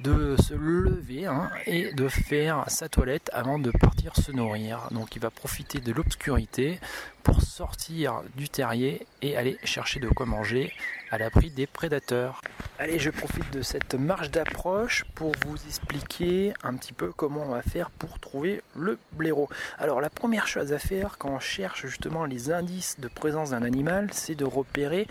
[0.00, 4.88] de se lever hein, et de faire sa toilette avant de partir se nourrir.
[4.90, 6.78] Donc il va profiter de l'obscurité
[7.22, 10.72] pour sortir du terrier et aller chercher de quoi manger
[11.10, 12.40] à l'abri des prédateurs.
[12.78, 17.50] Allez, je profite de cette marche d'approche pour vous expliquer un petit peu comment on
[17.50, 19.48] va faire pour trouver le blaireau.
[19.78, 23.62] Alors la première chose à faire quand on cherche justement les indices de présence d'un
[23.62, 25.06] animal, c'est de repérer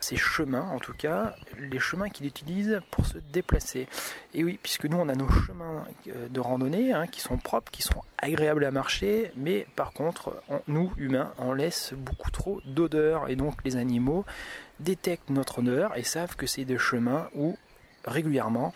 [0.00, 3.88] ses chemins, en tout cas les chemins qu'il utilise pour se déplacer.
[4.34, 7.70] Et oui, puisque nous on a nos chemins euh, de randonnée hein, qui sont propres,
[7.70, 13.28] qui sont agréables à marcher, mais par contre, nous humains, on laisse beaucoup trop d'odeur
[13.28, 14.24] et donc les animaux
[14.80, 17.56] détectent notre odeur et savent que c'est des chemins où
[18.04, 18.72] régulièrement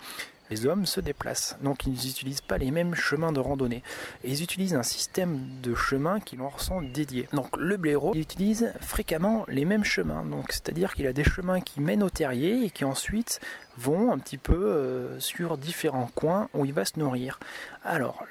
[0.52, 1.56] les hommes se déplacent.
[1.62, 3.82] Donc ils n'utilisent pas les mêmes chemins de randonnée.
[4.22, 7.26] Et ils utilisent un système de chemins qui leur sont dédiés.
[7.32, 10.24] Donc le blaireau il utilise fréquemment les mêmes chemins.
[10.24, 13.40] Donc c'est-à-dire qu'il a des chemins qui mènent au terrier et qui ensuite
[13.78, 17.40] vont un petit peu euh, sur différents coins où il va se nourrir.
[17.82, 18.22] Alors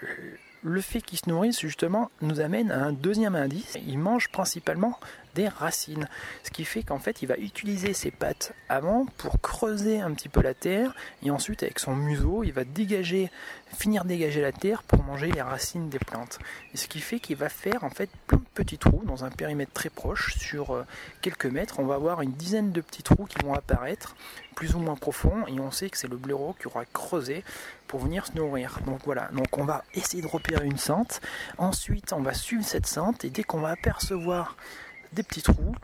[0.63, 3.77] le fait qu'il se nourrisse justement nous amène à un deuxième indice.
[3.87, 4.99] Il mange principalement
[5.35, 6.07] des racines.
[6.43, 10.29] Ce qui fait qu'en fait, il va utiliser ses pattes avant pour creuser un petit
[10.29, 13.31] peu la terre et ensuite avec son museau, il va dégager,
[13.73, 16.39] finir dégager la terre pour manger les racines des plantes.
[16.73, 19.73] Ce qui fait qu'il va faire en fait plein de petits trous dans un périmètre
[19.73, 20.85] très proche sur euh,
[21.21, 21.79] quelques mètres.
[21.79, 24.15] On va avoir une dizaine de petits trous qui vont apparaître
[24.55, 27.43] plus ou moins profonds et on sait que c'est le blaireau qui aura creusé
[27.87, 28.79] pour venir se nourrir.
[28.85, 31.21] Donc voilà, donc on va essayer de repérer une sente.
[31.57, 34.55] Ensuite, on va suivre cette sente et dès qu'on va apercevoir
[35.13, 35.75] des petits trous.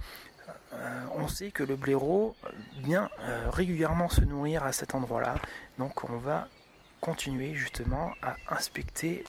[0.73, 2.35] Euh, on sait que le blaireau
[2.77, 5.35] vient euh, régulièrement se nourrir à cet endroit-là.
[5.77, 6.47] Donc on va
[7.01, 9.23] continuer justement à inspecter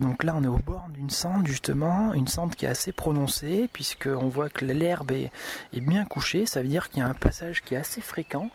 [0.00, 3.68] Donc là on est au bord d'une sente justement, une sente qui est assez prononcée
[3.72, 5.30] puisqu'on voit que l'herbe est,
[5.72, 8.50] bien couchée, ça veut dire qu'il y a un passage qui est assez fréquent.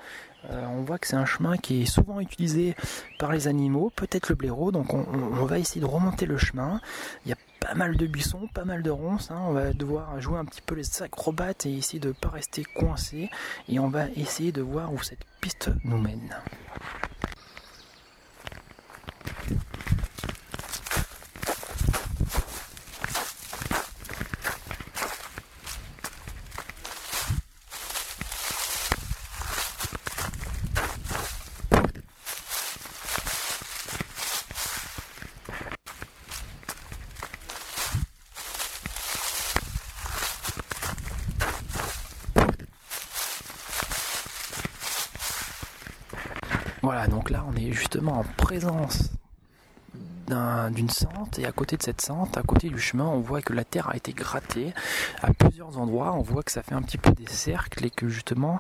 [0.50, 2.76] Euh, on voit que c'est un chemin qui est souvent utilisé
[3.18, 6.82] par les animaux, peut-être le blaireau, donc on, va essayer de remonter le chemin.
[7.26, 9.42] Il y a pas mal de buissons, pas mal de ronces, hein.
[9.48, 12.66] on va devoir jouer un petit peu les acrobates et essayer de ne pas rester
[12.66, 13.30] coincé
[13.70, 16.36] et on va essayer de voir où cette piste nous mène.
[46.84, 49.10] Voilà, donc là on est justement en présence
[50.72, 53.54] d'une sente et à côté de cette sente, à côté du chemin, on voit que
[53.54, 54.74] la terre a été grattée
[55.22, 56.14] à plusieurs endroits.
[56.14, 58.60] On voit que ça fait un petit peu des cercles et que justement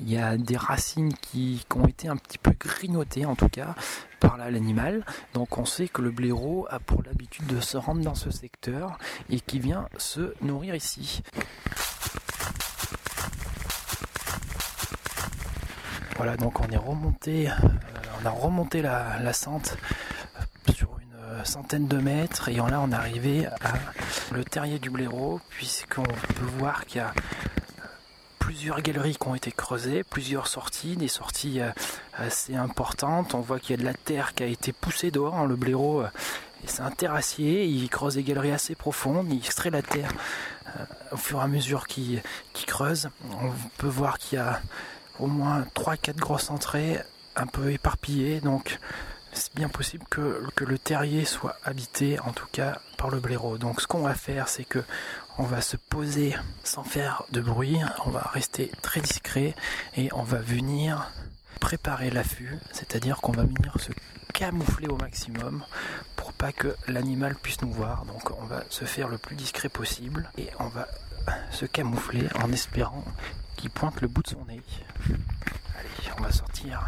[0.00, 3.74] il y a des racines qui, ont été un petit peu grignotées en tout cas
[4.20, 5.04] par l'animal.
[5.32, 8.98] Donc on sait que le blaireau a pour l'habitude de se rendre dans ce secteur
[9.30, 11.22] et qui vient se nourrir ici.
[16.16, 17.52] Voilà, donc on est remonté, euh,
[18.24, 19.76] on a remonté la, la sente
[20.74, 23.74] sur une euh, centaine de mètres et là on est arrivé à
[24.32, 27.12] le terrier du blaireau puisqu'on peut voir qu'il y a
[28.38, 31.70] plusieurs galeries qui ont été creusées, plusieurs sorties, des sorties euh,
[32.14, 33.34] assez importantes.
[33.34, 35.34] On voit qu'il y a de la terre qui a été poussée dehors.
[35.34, 36.04] Hein, le blaireau,
[36.66, 40.10] c'est un terrassier, il creuse des galeries assez profondes, il extrait la terre
[41.12, 42.22] au fur et à mesure qu'il
[42.66, 43.08] creuse.
[43.42, 44.60] On peut voir qu'il y a
[45.18, 47.00] au moins 3-4 grosses entrées
[47.36, 48.78] un peu éparpillées, donc
[49.32, 53.58] c'est bien possible que, que, le terrier soit habité en tout cas par le blaireau.
[53.58, 54.82] Donc ce qu'on va faire c'est que
[55.38, 59.54] on va se poser sans faire de bruit, on va rester très discret
[59.96, 61.10] et on va venir
[61.60, 63.90] préparer l'affût, c'est-à-dire qu'on va venir se
[64.32, 65.64] camoufler au maximum
[66.16, 68.04] pour pas que l'animal puisse nous voir.
[68.04, 70.86] Donc on va se faire le plus discret possible et on va
[71.50, 73.04] se camoufler en espérant
[73.56, 74.62] qu'il pointe le bout de son nez.
[76.16, 76.80] On va sortir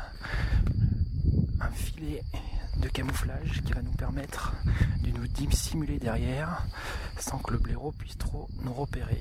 [1.60, 2.22] un filet
[2.76, 4.54] de camouflage qui va nous permettre
[5.02, 6.64] de nous dissimuler derrière
[7.18, 9.20] sans que le blaireau puisse trop nous repérer.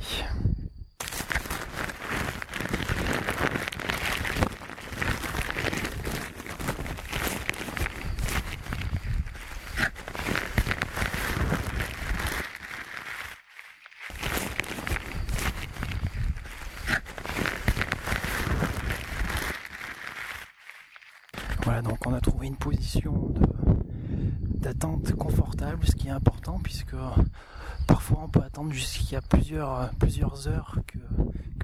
[28.72, 30.98] Jusqu'à plusieurs, plusieurs heures que,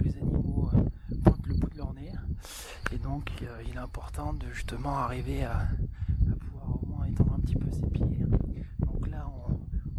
[0.03, 0.69] les animaux
[1.23, 2.11] pointent le bout de leur nez.
[2.91, 3.29] Et donc
[3.65, 5.67] il est important de justement arriver à,
[6.39, 8.25] pouvoir au moins étendre un petit peu ses pieds.
[8.79, 9.27] Donc là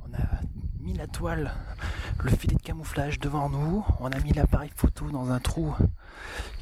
[0.04, 0.40] on a
[0.80, 1.52] mis la toile,
[2.24, 5.74] le filet de camouflage devant nous, on a mis l'appareil photo dans un trou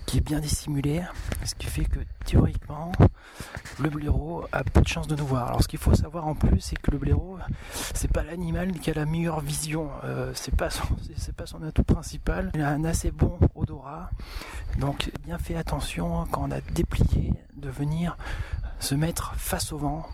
[0.06, 1.02] qui est bien dissimulé,
[1.44, 2.92] ce qui fait que théoriquement
[3.82, 5.48] le blaireau a peu de chance de nous voir.
[5.48, 7.38] Alors ce qu'il faut savoir en plus, c'est que le blaireau,
[7.94, 10.84] c'est pas l'animal qui a la meilleure vision, euh, c'est pas son,
[11.16, 12.50] c'est pas son atout principal.
[12.54, 14.10] Il a un assez bon odorat,
[14.78, 18.16] donc bien fait attention quand on a déplié de venir
[18.78, 20.06] se mettre face au vent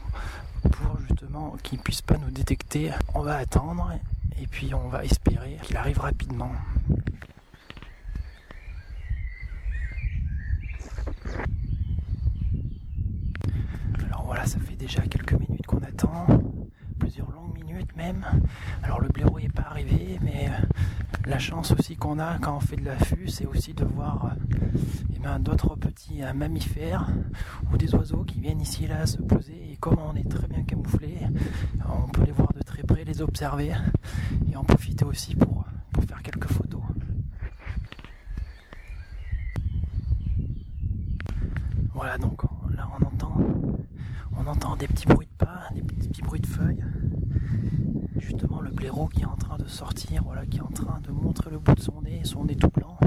[0.63, 2.91] pour justement qu'il puisse pas nous détecter.
[3.15, 3.93] On va attendre
[4.41, 6.53] et puis on va espérer qu'il arrive rapidement.
[14.27, 16.27] Voilà, ça fait déjà quelques minutes qu'on attend,
[16.99, 18.27] plusieurs longues minutes même.
[18.83, 20.51] Alors le blaireau n'est pas arrivé, mais
[21.27, 24.35] la chance aussi qu'on a quand on fait de l'affût, c'est aussi de voir
[25.15, 27.09] eh ben, d'autres petits mammifères
[27.73, 29.73] ou des oiseaux qui viennent ici et là se poser.
[29.73, 31.19] Et comme on est très bien camouflé,
[31.89, 33.73] on peut les voir de très près, les observer
[34.51, 35.65] et en profiter aussi pour
[36.09, 36.83] faire quelques photos.
[41.95, 42.43] Voilà donc
[42.77, 43.37] là on entend
[44.37, 46.85] on entend des petits bruits de pas, des petits bruits de feuilles
[48.19, 51.11] justement le blaireau qui est en train de sortir, voilà, qui est en train de
[51.11, 52.99] montrer le bout de son nez, son nez tout blanc.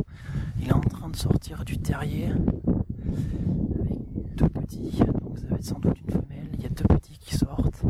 [0.60, 5.66] Il est en train de sortir du terrier avec deux petits, donc ça va être
[5.66, 6.50] sans doute une femelle.
[6.54, 7.84] Il y a deux petits qui sortent.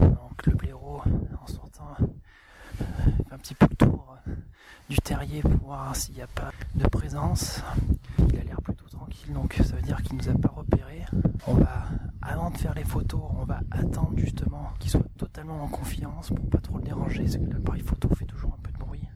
[0.00, 1.02] Donc le blaireau,
[1.42, 1.96] en sortant,
[2.76, 4.16] fait un petit peu le tour
[4.88, 7.62] du terrier pour voir s'il n'y a pas de présence.
[8.32, 10.54] Il a l'air plutôt tranquille, donc ça veut dire qu'il nous a pas.
[11.46, 11.86] On va,
[12.20, 16.48] avant de faire les photos, on va attendre justement qu'il soit totalement en confiance pour
[16.50, 19.08] pas trop le déranger, parce que l'appareil photo fait toujours un peu de bruit.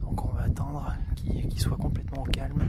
[0.00, 2.68] Donc on va attendre qu'il soit complètement au calme.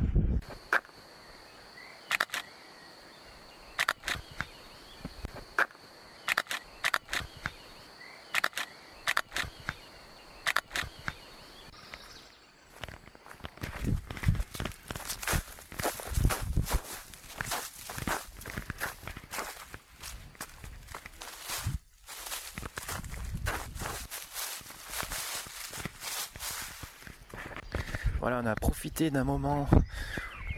[28.20, 28.54] Voilà, on a
[28.90, 29.68] d'un moment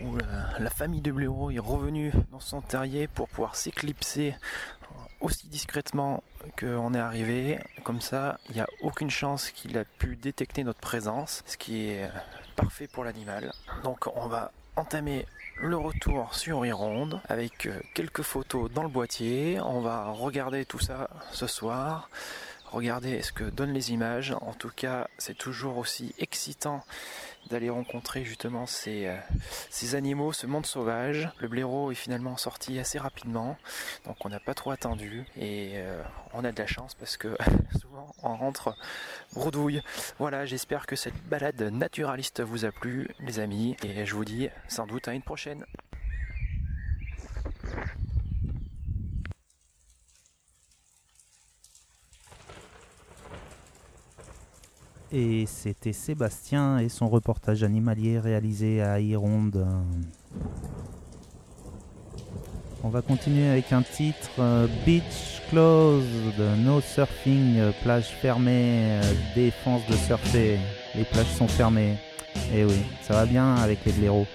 [0.02, 0.18] où
[0.60, 4.36] la, famille de blaireaux est revenue dans son terrier pour pouvoir s'éclipser
[5.20, 6.24] aussi discrètement
[6.58, 7.60] qu'on est arrivé.
[7.84, 11.88] Comme ça, il n'y a aucune chance qu'il a pu détecter notre présence, ce qui
[11.88, 12.10] est
[12.56, 13.52] parfait pour l'animal.
[13.84, 15.26] Donc on va entamer
[15.62, 19.60] le retour sur Ironde avec quelques photos dans le boîtier.
[19.62, 22.10] On va regarder tout ça ce soir.
[22.72, 24.34] Regardez ce que donnent les images.
[24.42, 26.84] En tout cas, c'est toujours aussi excitant
[27.50, 29.18] d'aller rencontrer justement ces, euh,
[29.70, 31.30] ces, animaux, ce monde sauvage.
[31.40, 33.58] Le blaireau est finalement sorti assez rapidement,
[34.06, 36.02] donc on n'a pas trop attendu et euh,
[36.34, 37.36] on a de la chance parce que
[37.80, 38.76] souvent on rentre
[39.34, 39.82] bredouille.
[40.20, 44.50] Voilà, j'espère que cette balade naturaliste vous a plu les amis et je vous dis
[44.68, 45.66] sans doute à une prochaine.
[55.16, 59.64] Et c'était Sébastien et son reportage animalier réalisé à Ironde.
[62.84, 66.04] On va continuer avec un titre euh, Beach Closed,
[66.66, 70.58] No Surfing, euh, plage fermée, euh, défense de surfer.
[70.96, 71.96] Les plages sont fermées.
[72.52, 74.26] Et eh oui, ça va bien avec les blaireaux.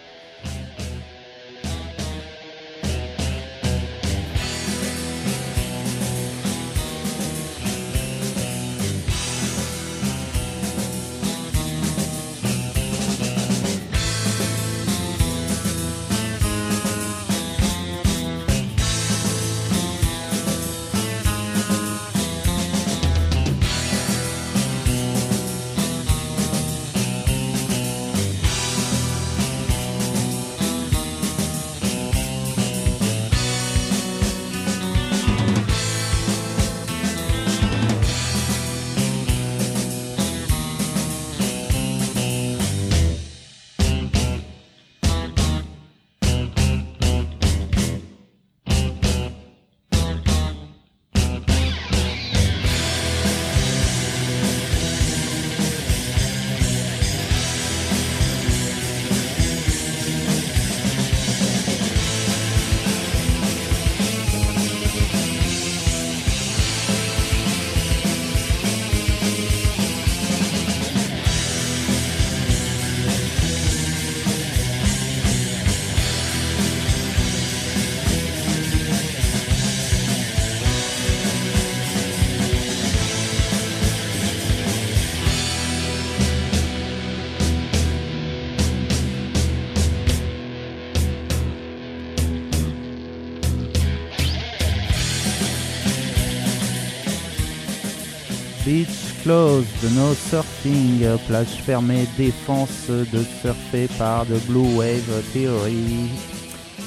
[99.28, 106.08] Beach closed, no surfing, plage fermée, défense de surfer par The Blue Wave Theory.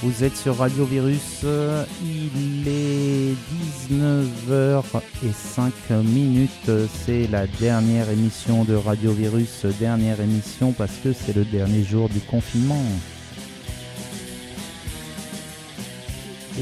[0.01, 1.45] Vous êtes sur Radio Virus,
[2.03, 3.35] il est
[3.91, 6.71] 19h05 minutes,
[7.05, 12.09] c'est la dernière émission de Radio Virus, dernière émission parce que c'est le dernier jour
[12.09, 12.83] du confinement.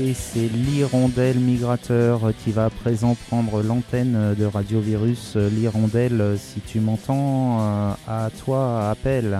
[0.01, 5.35] Et c'est l'hirondelle migrateur qui va à présent prendre l'antenne de Radio Virus.
[5.35, 9.37] L'hirondelle, si tu m'entends, euh, à toi, appel.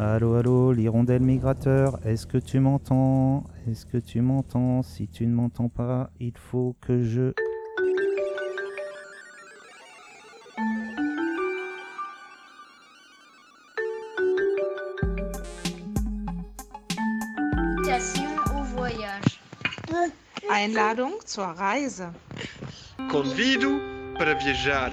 [0.00, 3.42] Allô, allô, l'hirondelle migrateur, est-ce que tu m'entends?
[3.68, 4.84] Est-ce que tu m'entends?
[4.84, 7.32] Si tu ne m'entends pas, il faut que je...
[17.56, 19.40] Invitation au voyage.
[20.48, 22.06] Einladung zur Reise.
[23.10, 23.80] Convido
[24.16, 24.92] para viajar.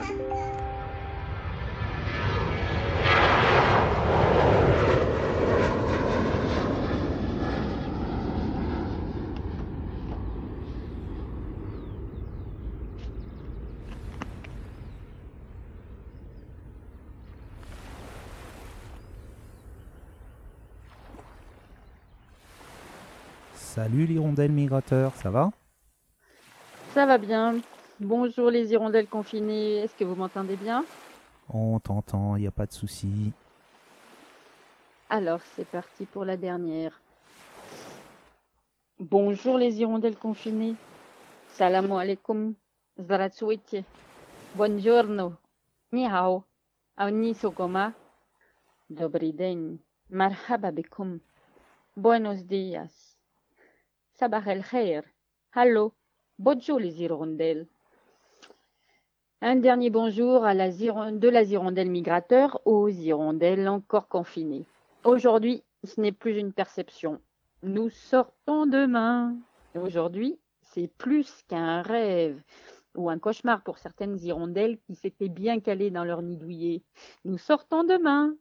[23.76, 25.51] Salut l'hirondelle migrateur, ça va?
[26.93, 27.59] Ça va bien.
[27.99, 30.86] Bonjour les hirondelles confinées, est-ce que vous m'entendez bien?
[31.49, 33.34] On t'entend, il n'y a pas de souci.
[35.09, 37.01] Alors c'est parti pour la dernière.
[38.97, 40.76] Bonjour les hirondelles confinées.
[41.49, 42.53] Salam alaikum.
[42.97, 43.84] Zdravstvuyte.
[44.55, 45.34] Buongiorno.
[45.91, 46.45] Ni hao.
[46.95, 47.91] Auni sogoma.
[48.89, 49.80] Dobry den.
[50.09, 50.71] Marhaba.
[51.97, 53.05] Buenos días.
[54.18, 55.03] Sabah el khair.
[55.51, 55.93] Hallo.
[56.39, 57.68] Bonjour les hirondelles.
[59.41, 64.66] Un dernier bonjour de la hirondelle migrateur aux hirondelles encore confinées.
[65.03, 67.20] Aujourd'hui, ce n'est plus une perception.
[67.61, 69.36] Nous sortons demain.
[69.76, 72.41] Aujourd'hui, c'est plus qu'un rêve
[72.95, 76.84] ou un cauchemar pour certaines hirondelles qui s'étaient bien calées dans leur nid douillet.
[77.26, 78.34] Nous sortons demain.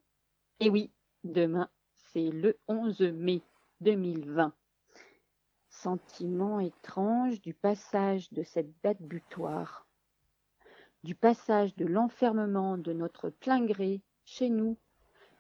[0.61, 0.93] Et oui,
[1.25, 3.43] demain, c'est le 11 mai
[3.81, 4.55] 2020.
[5.85, 9.87] Sentiment étrange du passage de cette date butoir,
[11.03, 14.78] du passage de l'enfermement de notre plein gré chez nous,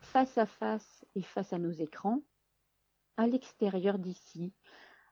[0.00, 2.20] face à face et face à nos écrans,
[3.16, 4.52] à l'extérieur d'ici,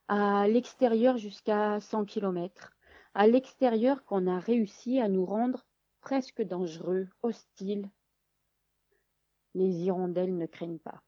[0.07, 2.77] à l'extérieur jusqu'à 100 km,
[3.15, 5.65] à l'extérieur qu'on a réussi à nous rendre
[6.03, 7.89] presque dangereux, hostiles.
[9.55, 11.03] Les hirondelles ne craignent pas.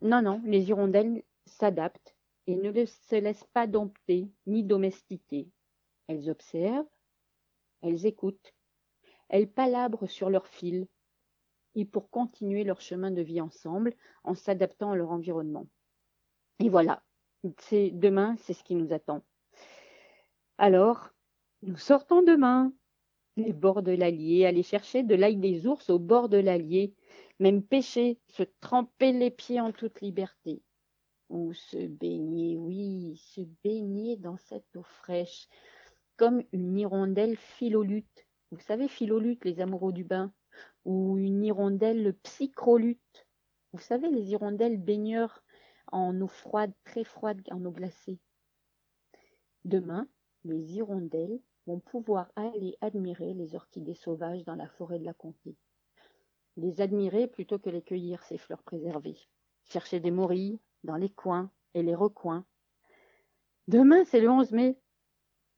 [0.00, 2.17] Non, non, les hirondelles s'adaptent
[2.48, 5.50] et ne se laissent pas dompter ni domestiquer.
[6.06, 6.88] Elles observent,
[7.82, 8.54] elles écoutent,
[9.28, 10.88] elles palabrent sur leur fil
[11.74, 13.94] et pour continuer leur chemin de vie ensemble
[14.24, 15.68] en s'adaptant à leur environnement.
[16.60, 17.02] Et voilà,
[17.44, 19.22] demain, c'est ce qui nous attend.
[20.56, 21.10] Alors,
[21.60, 22.72] nous sortons demain.
[23.36, 26.94] Les bords de l'Allier, aller chercher de l'ail des ours au bord de l'Allier,
[27.38, 30.62] même pêcher, se tremper les pieds en toute liberté.
[31.28, 35.48] Ou se baigner, oui, se baigner dans cette eau fraîche,
[36.16, 38.26] comme une hirondelle philolute.
[38.50, 40.32] Vous savez, philolute, les amoureux du bain,
[40.84, 43.26] ou une hirondelle psychrolute.
[43.72, 45.42] Vous savez, les hirondelles baigneurs
[45.92, 48.18] en eau froide, très froide, en eau glacée.
[49.64, 50.08] Demain,
[50.44, 55.56] les hirondelles vont pouvoir aller admirer les orchidées sauvages dans la forêt de la comté.
[56.56, 59.18] Les admirer plutôt que les cueillir, ces fleurs préservées.
[59.64, 62.44] Chercher des morilles dans les coins et les recoins.
[63.68, 64.78] Demain, c'est le 11 mai.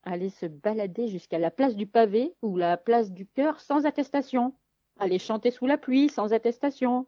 [0.03, 4.55] Aller se balader jusqu'à la place du pavé ou la place du cœur sans attestation.
[4.99, 7.07] Aller chanter sous la pluie sans attestation.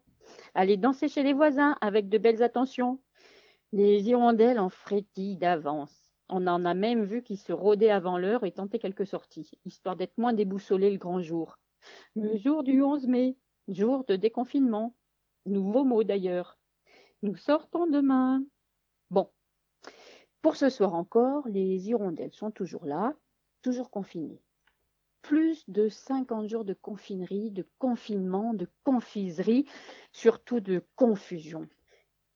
[0.54, 3.00] Aller danser chez les voisins avec de belles attentions.
[3.72, 6.10] Les hirondelles en frétillent d'avance.
[6.28, 9.96] On en a même vu qui se rôdaient avant l'heure et tentaient quelques sorties, histoire
[9.96, 11.58] d'être moins déboussolés le grand jour.
[12.14, 13.36] Le jour du 11 mai,
[13.68, 14.94] jour de déconfinement.
[15.46, 16.58] Nouveau mot d'ailleurs.
[17.22, 18.44] Nous sortons demain.
[19.10, 19.30] Bon.
[20.40, 23.14] Pour ce soir encore, les hirondelles sont toujours là,
[23.62, 24.42] toujours confinées.
[25.22, 29.66] Plus de 50 jours de confinerie, de confinement, de confiserie,
[30.10, 31.68] surtout de confusion.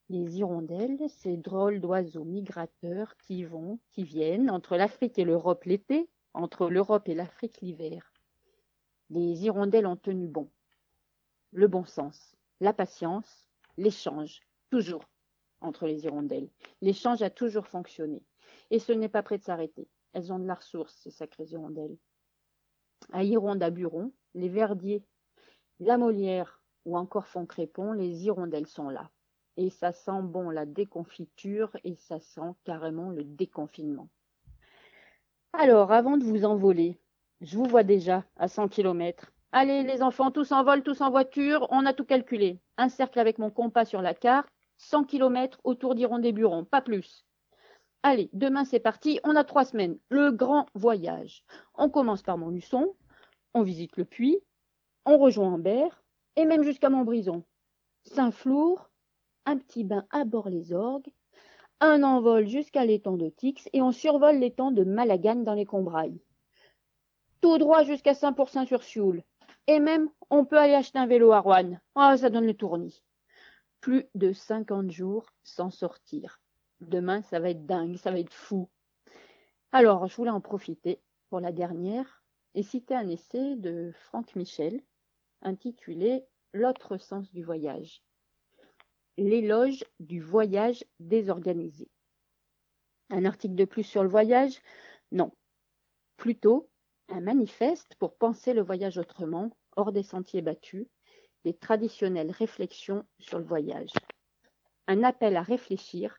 [0.09, 6.09] Les hirondelles, ces drôles d'oiseaux migrateurs qui vont, qui viennent entre l'Afrique et l'Europe l'été,
[6.33, 8.13] entre l'Europe et l'Afrique l'hiver.
[9.11, 10.49] Les hirondelles ont tenu bon.
[11.51, 15.05] le bon sens, la patience, l'échange, toujours
[15.61, 16.49] entre les hirondelles.
[16.81, 18.23] L'échange a toujours fonctionné.
[18.71, 19.89] Et ce n'est pas prêt de s'arrêter.
[20.13, 21.97] Elles ont de la ressource, ces sacrées hirondelles.
[23.13, 25.05] À Hironde, à Buron, les Verdiers,
[25.81, 29.11] la Molière ou encore Foncrépon, les hirondelles sont là.
[29.57, 34.09] Et ça sent bon la déconfiture et ça sent carrément le déconfinement.
[35.53, 36.99] Alors, avant de vous envoler,
[37.41, 39.33] je vous vois déjà à 100 km.
[39.53, 42.61] Allez, les enfants, tous en vol, tous en voiture, on a tout calculé.
[42.77, 44.49] Un cercle avec mon compas sur la carte,
[44.79, 47.25] 100 km autour d'Hiron-des-Burons, pas plus.
[48.03, 51.45] Allez, demain c'est parti, on a trois semaines, le grand voyage.
[51.75, 52.95] On commence par Montluçon,
[53.55, 54.39] on visite le puits,
[55.05, 56.05] on rejoint Ambert,
[56.37, 57.43] et même jusqu'à Montbrison.
[58.05, 58.91] Saint-Flour,
[59.47, 61.11] un petit bain à bord-les-Orgues,
[61.81, 66.21] un envol jusqu'à l'étang de Tix, et on survole l'étang de Malagane dans les Combrailles.
[67.41, 69.23] Tout droit jusqu'à Saint-Pourçain-sur-Sioule.
[69.67, 71.79] Et même, on peut aller acheter un vélo à Rouen.
[71.95, 73.03] Ah, ça donne le tournis.
[73.87, 76.41] Plus de 50 jours sans sortir.
[76.81, 78.69] Demain, ça va être dingue, ça va être fou.
[79.71, 82.25] Alors, je voulais en profiter pour la dernière
[82.57, 84.83] et citer un essai de Franck Michel
[85.41, 88.03] intitulé L'autre sens du voyage.
[89.19, 91.89] L'éloge du voyage désorganisé.
[93.11, 94.61] Un article de plus sur le voyage?
[95.13, 95.31] Non.
[96.17, 96.69] Plutôt
[97.09, 100.89] un manifeste pour penser le voyage autrement, hors des sentiers battus,
[101.55, 103.93] traditionnelles réflexions sur le voyage.
[104.87, 106.19] Un appel à réfléchir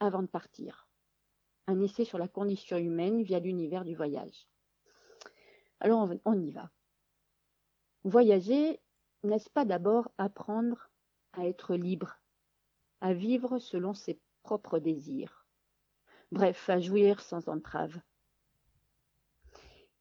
[0.00, 0.88] avant de partir.
[1.66, 4.48] Un essai sur la condition humaine via l'univers du voyage.
[5.80, 6.70] Alors on y va.
[8.04, 8.80] Voyager,
[9.22, 10.90] n'est-ce pas d'abord apprendre
[11.32, 12.18] à être libre,
[13.00, 15.46] à vivre selon ses propres désirs,
[16.30, 17.98] bref, à jouir sans entrave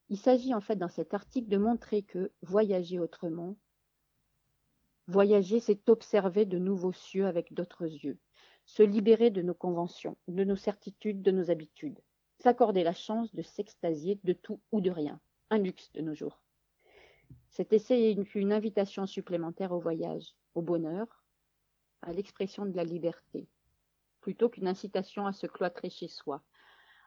[0.09, 3.55] Il s'agit en fait dans cet article de montrer que voyager autrement,
[5.07, 8.17] voyager, c'est observer de nouveaux cieux avec d'autres yeux,
[8.65, 11.99] se libérer de nos conventions, de nos certitudes, de nos habitudes,
[12.39, 16.41] s'accorder la chance de s'extasier de tout ou de rien, un luxe de nos jours.
[17.49, 21.23] Cet essai est une invitation supplémentaire au voyage, au bonheur,
[22.01, 23.47] à l'expression de la liberté,
[24.21, 26.43] plutôt qu'une incitation à se cloîtrer chez soi,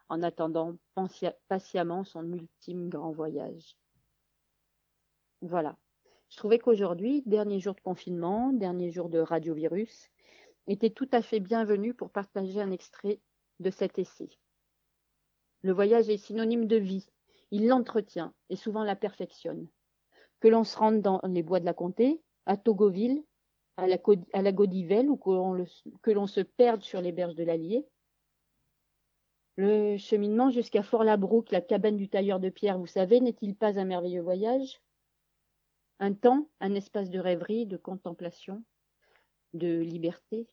[0.08, 0.76] en attendant
[1.48, 3.76] patiemment son ultime grand voyage.
[5.42, 5.76] Voilà.
[6.28, 10.10] Je trouvais qu'aujourd'hui, dernier jour de confinement, dernier jour de radiovirus,
[10.66, 13.20] était tout à fait bienvenu pour partager un extrait
[13.60, 14.28] de cet essai.
[15.62, 17.06] Le voyage est synonyme de vie,
[17.50, 19.68] il l'entretient et souvent la perfectionne.
[20.40, 23.24] Que l'on se rende dans les bois de la Comté, à Togoville,
[23.76, 27.86] à la, Godivelle ou que l'on se perde sur les berges de l'Allier.
[29.56, 33.84] Le cheminement jusqu'à Fort-Labrouque, la cabane du tailleur de pierre, vous savez, n'est-il pas un
[33.84, 34.80] merveilleux voyage?
[35.98, 38.62] Un temps, un espace de rêverie, de contemplation,
[39.54, 40.46] de liberté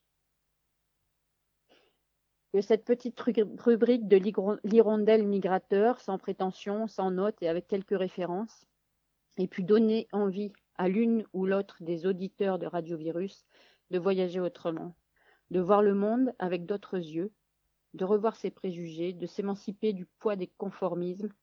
[2.54, 4.18] que cette petite rubrique de
[4.64, 8.68] l'hirondelle migrateur, sans prétention, sans notes et avec quelques références,
[9.38, 13.44] ait pu donner envie à l'une ou l'autre des auditeurs de Radiovirus
[13.90, 14.96] de voyager autrement,
[15.50, 17.32] de voir le monde avec d'autres yeux,
[17.96, 21.34] de revoir ses préjugés, de s'émanciper du poids des conformismes,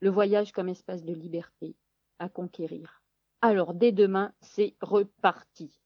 [0.00, 1.76] le voyage comme espace de liberté
[2.18, 3.02] à conquérir.
[3.48, 5.80] Alors, dès demain, c'est reparti.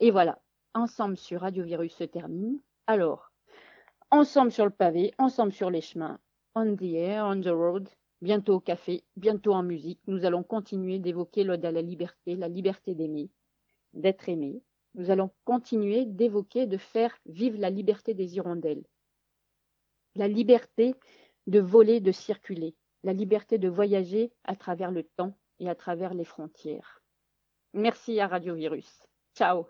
[0.00, 0.42] Et voilà,
[0.74, 2.58] ensemble sur Radiovirus se termine.
[2.88, 3.30] Alors,
[4.10, 6.18] ensemble sur le pavé, ensemble sur les chemins,
[6.56, 7.88] on the air, on the road,
[8.22, 12.48] bientôt au café, bientôt en musique, nous allons continuer d'évoquer l'ode à la liberté, la
[12.48, 13.30] liberté d'aimer,
[13.92, 14.60] d'être aimé.
[14.96, 18.84] Nous allons continuer d'évoquer, de faire vivre la liberté des hirondelles,
[20.16, 20.96] la liberté
[21.46, 26.13] de voler, de circuler, la liberté de voyager à travers le temps et à travers
[26.13, 27.01] les frontières.
[27.73, 29.03] Merci à Radio Virus.
[29.35, 29.67] Ciao.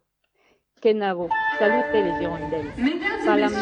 [0.81, 1.29] Kenavo,
[1.59, 2.71] salute le hirondelle.
[3.23, 3.53] Salam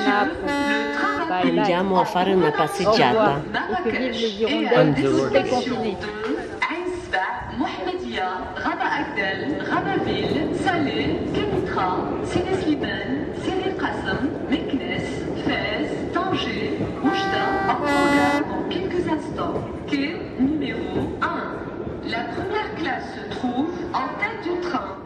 [1.29, 1.59] Bye bye.
[1.59, 3.41] Andiamo a fare una passeggiata.
[3.85, 5.97] Et que vivent les hirondelles toutes les confinées.
[7.59, 15.07] محمدية غابة أكدل غابة سالي كمثرى سيدي سليمان سيدي القاسم مكناس
[15.45, 16.71] فاس طنجة
[17.03, 17.89] وجدة أقوى
[18.49, 19.53] dans quelques instants.
[19.87, 20.22] Quai numéro 1.
[22.14, 24.96] La première classe se trouve en tête du train.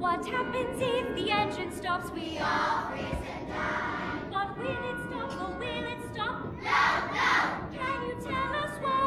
[0.00, 2.10] What happens if the engine stops?
[2.12, 4.18] We all freeze and die.
[4.32, 5.30] But will it stop?
[5.40, 6.36] Or will it stop?
[6.62, 6.82] No,
[7.14, 7.30] no.
[7.78, 9.03] Can you tell us why?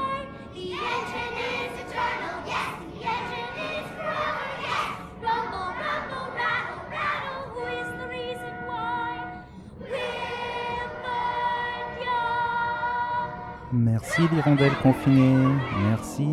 [14.00, 15.56] Merci l'hirondelle confinée,
[15.90, 16.28] merci.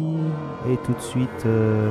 [0.70, 1.90] Et tout de suite, euh,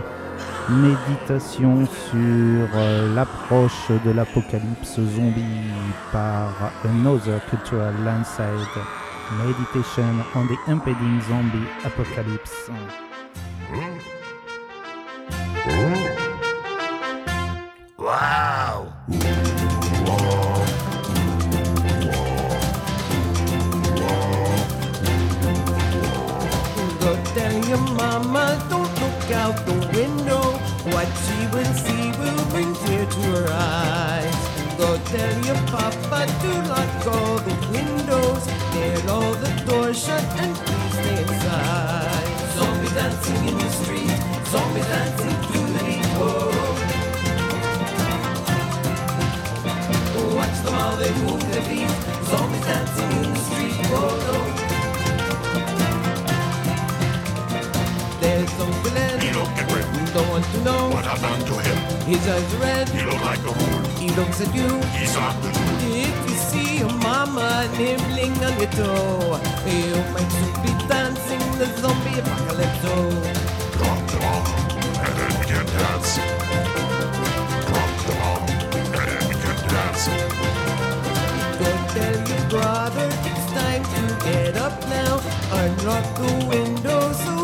[0.70, 5.72] Méditation sur euh, l'approche de l'apocalypse zombie
[6.12, 8.46] par Another Cultural Landside.
[9.46, 12.70] Meditation on the impending zombie apocalypse.
[17.98, 19.33] Wow!
[27.34, 30.44] Tell your mama, don't look out the window.
[30.94, 34.36] What she will see will bring tear to her eyes.
[34.78, 40.56] Go tell your papa to lock all the windows, nail all the doors shut, and
[40.56, 42.28] please stay inside.
[42.56, 44.18] Zombies dancing in the street,
[44.52, 45.94] zombies dancing through the.
[50.36, 51.90] Watch them how they move their feet.
[52.26, 53.86] Zombies dancing in the street.
[53.88, 54.63] Whoa, no.
[58.44, 59.22] There's Zombieland.
[59.24, 60.14] He look at red.
[60.14, 61.78] Don't want to know what I've done to him.
[62.12, 62.90] His eyes are red.
[62.90, 63.86] He look like a moon.
[63.96, 64.68] He looks at you.
[65.00, 65.80] He's not the truth.
[65.96, 71.72] If you see your mama nibbling on your toe, you might soon be dancing the
[71.80, 72.84] zombie apocalypse.
[73.80, 74.46] Drop the bomb,
[75.08, 76.20] and then we can dance.
[77.64, 78.44] Drop the bomb,
[78.92, 80.04] and then we can dance.
[81.64, 85.22] Go tell your brother it's time to get up now.
[85.54, 87.43] Unlock the window so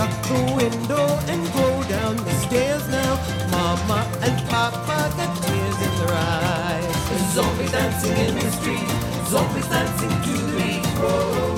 [0.00, 3.16] Relock the window and go down the stairs now.
[3.50, 7.34] Mama and Papa got tears in their eyes.
[7.34, 8.88] Zombies dancing in the street.
[9.28, 10.86] Zombies dancing to the beat.
[10.96, 11.54] Whoa.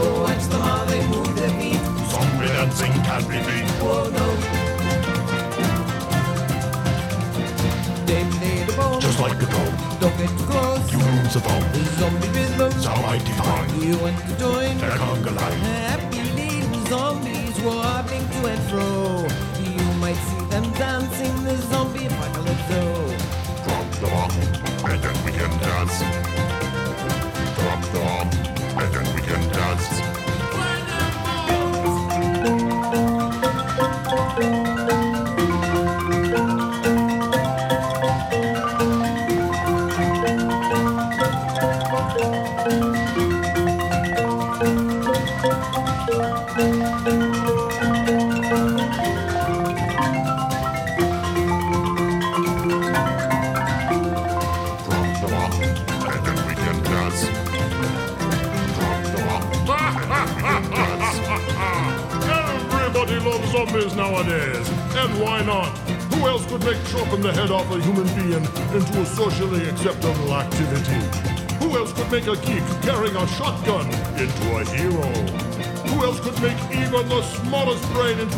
[0.00, 1.82] Oh, watch them how they move their feet.
[2.08, 3.70] Zombie dancing can't be beat.
[3.82, 4.63] Whoa, no.
[9.24, 10.92] Like a dome, Don't get too close.
[10.92, 11.64] you lose the phone.
[11.98, 12.84] Zombie rhythms.
[12.84, 14.76] How I define You want to join?
[14.78, 15.58] the conga line.
[15.60, 19.26] Happy little zombies wobbling to and fro.
[19.64, 20.43] You might see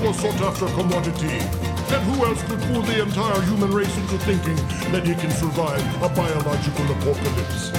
[0.04, 1.38] a sought after commodity?
[1.94, 4.56] And who else could fool the entire human race into thinking
[4.92, 7.72] that he can survive a biological apocalypse?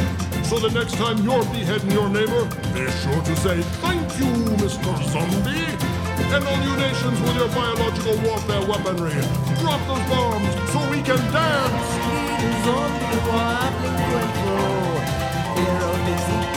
[0.49, 4.91] So the next time you're beheading your neighbor, be sure to say, Thank you, Mr.
[5.11, 5.67] Zombie!
[6.33, 9.19] And all you nations with your biological warfare weaponry,
[9.61, 11.87] drop those bombs so we can dance!
[12.65, 13.07] Zombie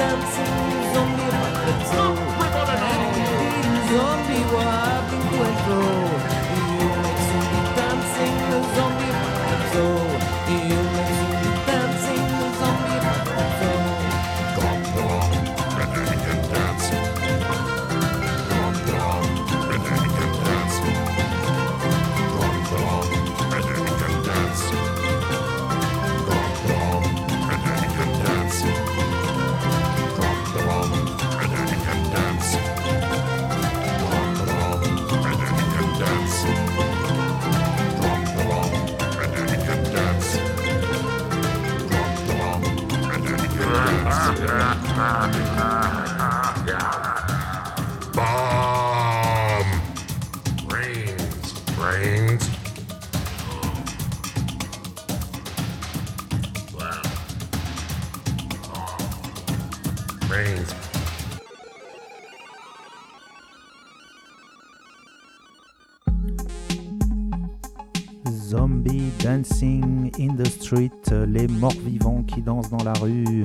[0.00, 1.19] dancing zombie
[70.72, 73.44] les morts vivants qui dansent dans la rue.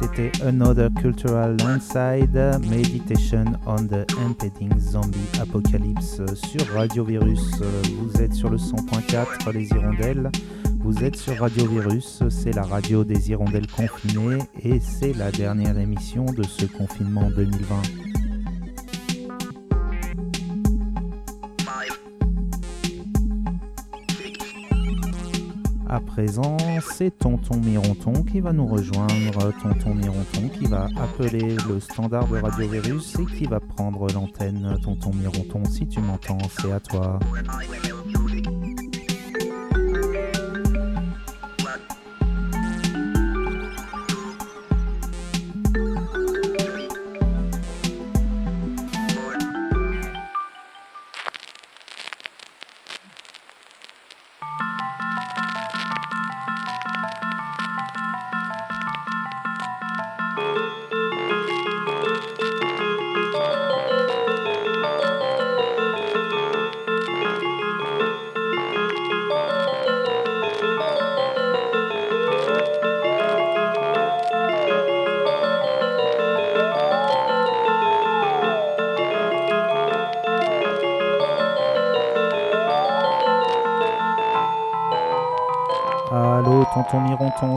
[0.00, 7.62] C'était Another Cultural Inside, Meditation on the Impending Zombie Apocalypse sur Radio Virus.
[7.98, 10.30] Vous êtes sur le 100.4 Les Hirondelles.
[10.80, 15.78] Vous êtes sur Radio Virus, c'est la radio des hirondelles confinées et c'est la dernière
[15.78, 18.13] émission de ce confinement 2020.
[26.80, 29.52] C'est Tonton Mironton qui va nous rejoindre.
[29.62, 34.76] Tonton Mironton qui va appeler le standard de Radio Virus et qui va prendre l'antenne.
[34.82, 37.18] Tonton Mironton, si tu m'entends, c'est à toi.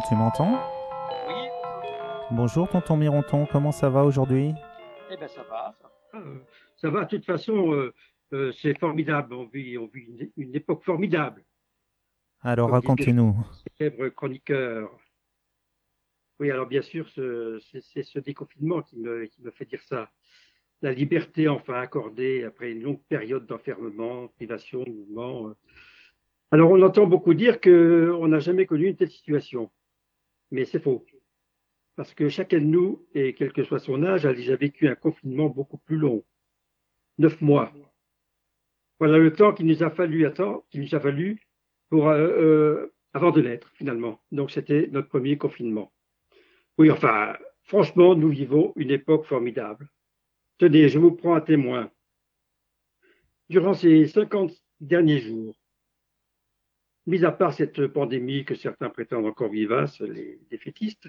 [0.08, 0.60] Tu m'entends
[1.28, 1.34] Oui.
[2.32, 4.54] Bonjour, tonton Mironton, comment ça va aujourd'hui?
[5.12, 5.76] Eh bien, ça va.
[5.82, 6.38] Ça, euh,
[6.76, 7.94] ça va, de toute façon, euh,
[8.34, 9.34] euh, c'est formidable.
[9.34, 11.44] On vit, on vit une, une époque formidable.
[12.42, 13.36] Alors, racontez-nous.
[13.78, 14.90] célèbre chroniqueur.
[16.40, 20.10] Oui, alors bien sûr, ce- c'est ce déconfinement qui me, qui me fait dire ça.
[20.84, 25.54] La liberté enfin accordée après une longue période d'enfermement, privation de mouvement.
[26.52, 29.72] Alors, on entend beaucoup dire qu'on n'a jamais connu une telle situation.
[30.52, 31.06] Mais c'est faux.
[31.96, 34.96] Parce que chacun de nous, et quel que soit son âge, a déjà vécu un
[34.96, 36.24] confinement beaucoup plus long.
[37.18, 37.74] Neuf mois.
[39.00, 41.42] Voilà le temps qu'il nous a fallu attendre, qu'il nous a fallu
[41.90, 44.22] pour, euh, euh, avant de l'être, finalement.
[44.32, 45.92] Donc, c'était notre premier confinement.
[46.78, 49.90] Oui, enfin, franchement, nous vivons une époque formidable.
[50.60, 51.92] Tenez, je vous prends un témoin.
[53.50, 54.52] Durant ces 50
[54.82, 55.56] derniers jours,
[57.08, 61.08] mis à part cette pandémie que certains prétendent encore vivace, les défaitistes,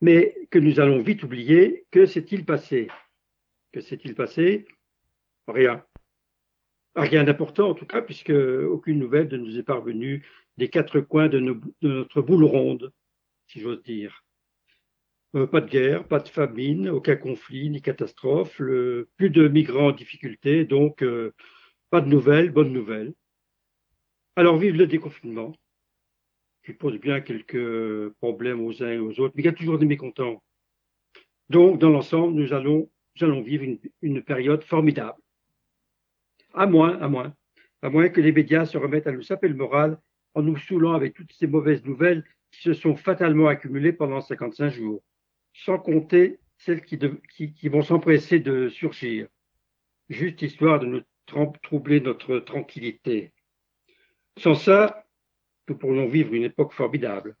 [0.00, 2.88] mais que nous allons vite oublier, que s'est-il passé?
[3.72, 4.66] Que s'est-il passé?
[5.48, 5.82] Rien.
[6.94, 10.24] Rien d'important en tout cas, puisque aucune nouvelle ne nous est parvenue
[10.58, 11.40] des quatre coins de,
[11.82, 12.92] notre boule ronde,
[13.46, 14.24] si j'ose dire.
[15.34, 19.92] Euh, pas de guerre, pas de famine, aucun conflit ni catastrophe, plus de migrants en
[19.92, 21.34] difficulté, donc euh,
[21.90, 23.14] pas de nouvelles, bonnes nouvelles.
[24.38, 25.52] Alors vive le déconfinement,
[26.64, 29.80] qui pose bien quelques problèmes aux uns et aux autres, mais il y a toujours
[29.80, 30.40] des mécontents.
[31.48, 32.88] Donc, dans l'ensemble, nous allons,
[33.42, 33.64] vivre
[34.00, 35.18] une, période formidable.
[36.54, 37.34] À moins, à moins,
[37.82, 39.98] à moins que les médias se remettent à nous saper le moral
[40.34, 44.68] en nous saoulant avec toutes ces mauvaises nouvelles qui se sont fatalement accumulées pendant 55
[44.68, 45.02] jours,
[45.52, 49.26] sans compter celles qui, vont s'empresser de surgir,
[50.08, 51.02] juste histoire de nous
[51.64, 53.32] troubler notre tranquillité.
[54.38, 55.04] Sans ça,
[55.68, 57.36] nous pourrions vivre une époque formidable.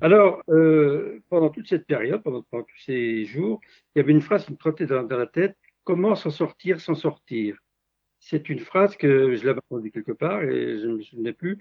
[0.00, 3.60] Alors, euh, pendant toute cette période, pendant, tous ces jours,
[3.94, 6.94] il y avait une phrase qui me trottait dans, la tête, comment s'en sortir sans
[6.94, 7.58] sortir?
[8.20, 11.58] C'est une phrase que je l'avais entendue quelque part et je ne me souvenais plus.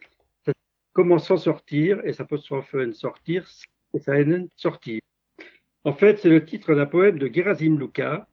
[0.94, 3.50] Comment s'en sortir, et ça pose n sortir,
[3.96, 4.14] et ça
[4.56, 5.02] sortir.
[5.86, 8.28] En fait, c'est le titre d'un poème de Gerasim Luka,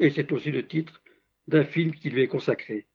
[0.00, 1.00] et c'est aussi le titre
[1.46, 2.87] d'un film qui lui est consacré.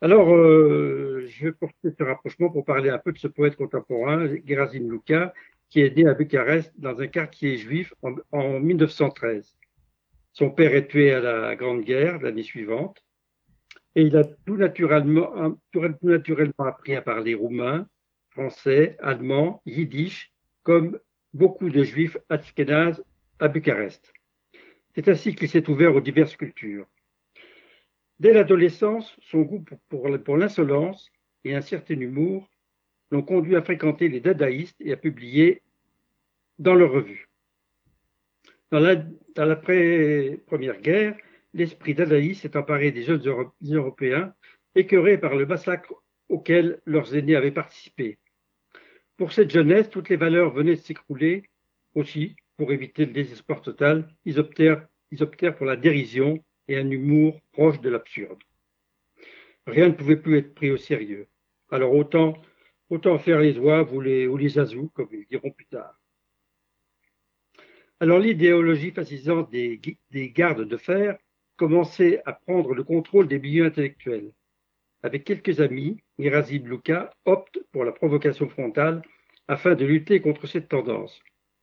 [0.00, 4.28] Alors, euh, je vais porter ce rapprochement pour parler un peu de ce poète contemporain,
[4.44, 5.34] Gerasim Luka,
[5.70, 9.56] qui est né à Bucarest dans un quartier juif en, en 1913.
[10.32, 13.04] Son père est tué à la Grande Guerre l'année suivante,
[13.96, 17.88] et il a tout naturellement, un- tout naturellement appris à parler roumain,
[18.30, 20.98] français, allemand, yiddish, comme
[21.34, 23.02] beaucoup de juifs ashkénazes
[23.40, 24.12] à Bucarest.
[24.94, 26.86] C'est ainsi qu'il s'est ouvert aux diverses cultures.
[28.20, 31.10] Dès l'adolescence, son goût pour, l'insolence
[31.44, 32.48] et un certain humour
[33.10, 35.62] l'ont conduit à fréquenter les dadaïstes et à publier
[36.58, 37.28] dans leurs revues.
[38.70, 41.16] Dans la- dans l'après-première guerre,
[41.54, 44.34] l'esprit dadaïste s'est emparé des jeunes Euro- Européens,
[44.74, 45.94] écœurés par le massacre
[46.28, 48.18] auquel leurs aînés avaient participé.
[49.16, 51.44] Pour cette jeunesse, toutes les valeurs venaient de s'écrouler.
[51.94, 54.86] Aussi, pour éviter le désespoir total, ils optèrent
[55.56, 58.38] pour la dérision et un humour proche de l'absurde.
[59.66, 61.26] Rien ne pouvait plus être pris au sérieux.
[61.70, 62.40] Alors autant,
[63.18, 65.98] faire les oies ou les, ou azous, comme ils diront plus tard.
[68.00, 69.80] Alors l'idéologie fascisante des,
[70.34, 71.18] gardes de fer
[71.56, 74.32] commençait à prendre le contrôle des milieux intellectuels.
[75.02, 79.02] avec quelques amis, Mirazim Luka opte pour la provocation frontale
[79.48, 81.20] afin de lutter contre cette tendance,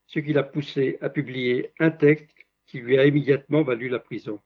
[0.07, 2.30] ce qui l'a poussé à publier un texte
[2.65, 4.40] qui lui a immédiatement valu la prison.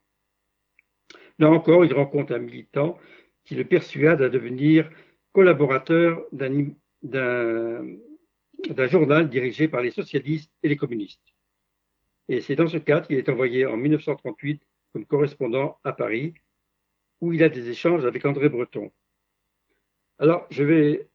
[1.40, 3.00] Là encore, il rencontre un militant
[3.46, 4.90] qui le persuade à devenir
[5.32, 6.76] collaborateur d'un
[8.88, 11.24] journal dirigé par les socialistes et les communistes.
[12.28, 14.62] Et c'est dans ce cadre qu'il est envoyé en 1938
[14.94, 16.34] comme correspondant à Paris,
[17.22, 18.92] où il a des échanges avec André Breton.
[20.18, 21.08] Alors, je vais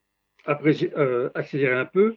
[0.49, 2.17] euh, accélérer un peu.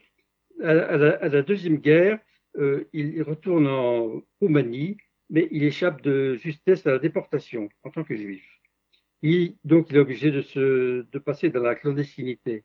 [0.63, 2.19] À, à, la, à la, Deuxième Guerre,
[2.57, 4.97] euh, il retourne en Roumanie,
[5.29, 8.45] mais il échappe de justesse à la déportation en tant que juif.
[9.21, 12.63] Il, donc, il est obligé de, se, passer dans la clandestinité.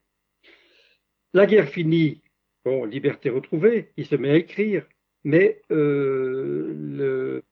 [1.32, 2.22] La guerre finie,
[2.64, 4.86] bon, liberté retrouvée, il se met à écrire,
[5.24, 7.42] mais euh,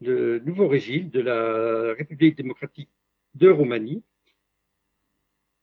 [0.00, 2.90] le, nouveau régime de la République démocratique
[3.34, 4.04] de Roumanie,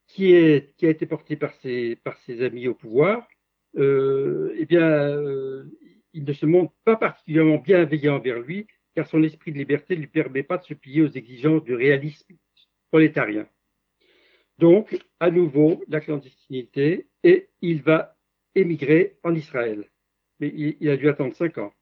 [0.08, 3.26] qui, a été porté par ses, par ses amis au pouvoir,
[3.78, 5.64] euh, eh bien, euh,
[6.14, 10.02] il ne se montre pas particulièrement bienveillant envers lui, car son esprit de liberté ne
[10.02, 12.36] lui permet pas de se plier aux exigences du réalisme
[12.90, 13.48] prolétarien.
[14.58, 18.18] Donc, à nouveau, la clandestinité, et il va
[18.54, 19.90] émigrer en Israël.
[20.40, 21.74] Mais il, a dû attendre cinq ans.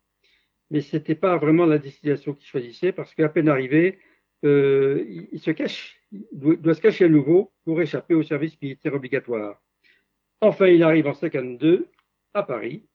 [0.70, 4.00] Mais ce n'était pas vraiment la destination qu'il choisissait, parce qu'à peine arrivé,
[4.46, 8.24] euh, il, il, se cache, il doit, doit, se cacher à nouveau pour échapper au
[8.24, 9.62] service militaire obligatoire.
[10.42, 11.90] Enfin, il arrive en 52
[12.34, 12.86] à Paris,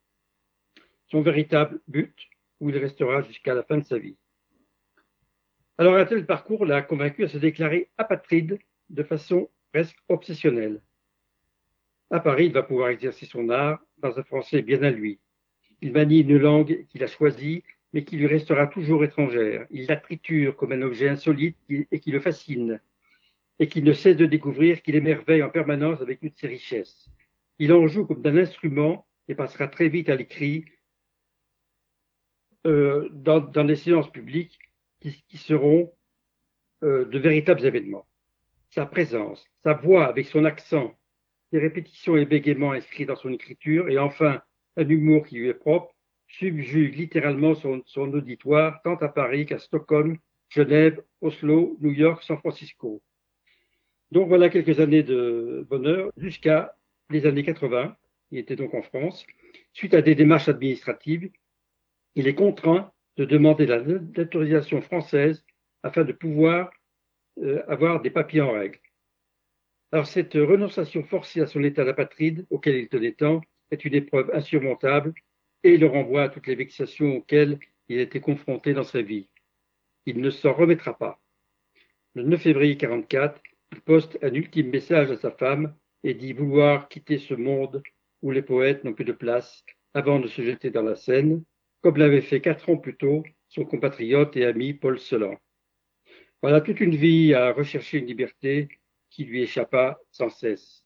[1.08, 2.14] son véritable but,
[2.60, 4.16] où il restera jusqu'à la fin de sa vie.
[5.76, 8.58] Alors, un tel parcours l'a convaincu à se déclarer apatride
[8.90, 10.80] de façon presque obsessionnelle.
[12.10, 15.18] À Paris, il va pouvoir exercer son art dans un français bien à lui.
[15.80, 19.66] Il manie une langue qu'il a choisie, mais qui lui restera toujours étrangère.
[19.70, 22.80] Il la triture comme un objet insolite et qui le fascine,
[23.58, 27.08] et qu'il ne cesse de découvrir qu'il émerveille en permanence avec toutes ses richesses.
[27.58, 30.64] Il en joue comme d'un instrument et passera très vite à l'écrit
[32.66, 34.58] euh, dans, dans des séances publiques
[35.00, 35.92] qui, qui seront
[36.82, 38.06] euh, de véritables événements.
[38.70, 40.94] Sa présence, sa voix avec son accent,
[41.50, 44.42] ses répétitions et bégaiements inscrits dans son écriture, et enfin
[44.76, 45.94] un humour qui lui est propre,
[46.28, 50.18] subjugue littéralement son, son auditoire, tant à Paris qu'à Stockholm,
[50.48, 53.02] Genève, Oslo, New York, San Francisco.
[54.10, 56.76] Donc voilà quelques années de bonheur jusqu'à
[57.10, 57.96] les années 80.
[58.30, 59.26] Il était donc en France.
[59.72, 61.30] Suite à des démarches administratives,
[62.14, 65.44] il est contraint de demander la naturalisation française
[65.82, 66.70] afin de pouvoir
[67.42, 68.78] euh, avoir des papiers en règle.
[69.92, 74.30] Alors cette renonciation forcée à son état d'apatride auquel il tenait tant est une épreuve
[74.34, 75.14] insurmontable
[75.62, 77.58] et le renvoie à toutes les vexations auxquelles
[77.88, 79.28] il a été confronté dans sa vie.
[80.06, 81.20] Il ne s'en remettra pas.
[82.14, 83.40] Le 9 février 44,
[83.72, 87.82] il poste un ultime message à sa femme et dit vouloir quitter ce monde
[88.22, 89.64] où les poètes n'ont plus de place
[89.94, 91.42] avant de se jeter dans la Seine,
[91.84, 95.36] comme l'avait fait quatre ans plus tôt son compatriote et ami Paul Celan.
[96.40, 98.68] Voilà toute une vie à rechercher une liberté
[99.10, 100.82] qui lui échappa sans cesse.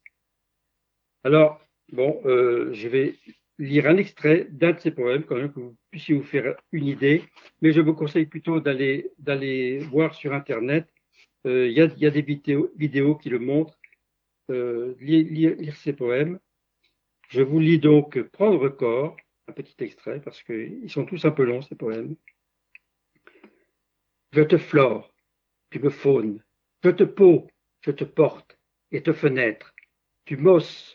[1.22, 1.60] Alors,
[1.92, 3.14] bon, euh, je vais
[3.60, 6.86] lire un extrait d'un de ses poèmes, quand même, que vous puissiez vous faire une
[6.86, 7.22] idée,
[7.62, 10.88] mais je vous conseille plutôt d'aller voir sur Internet.
[11.44, 13.78] Il euh, y, a, y, a, des vidéos, vidéos qui le montrent,
[14.50, 16.40] euh, lire, lire, ses poèmes.
[17.28, 19.16] Je vous lis donc Prendre corps,
[19.48, 22.16] un petit extrait, parce qu'ils sont tous un peu longs, ces poèmes.
[24.32, 25.12] Je te flore,
[25.70, 26.44] tu me faunes,
[26.84, 27.48] je te peau,
[27.80, 28.58] je te porte
[28.92, 29.74] et te fenêtre,
[30.26, 30.94] tu mosses,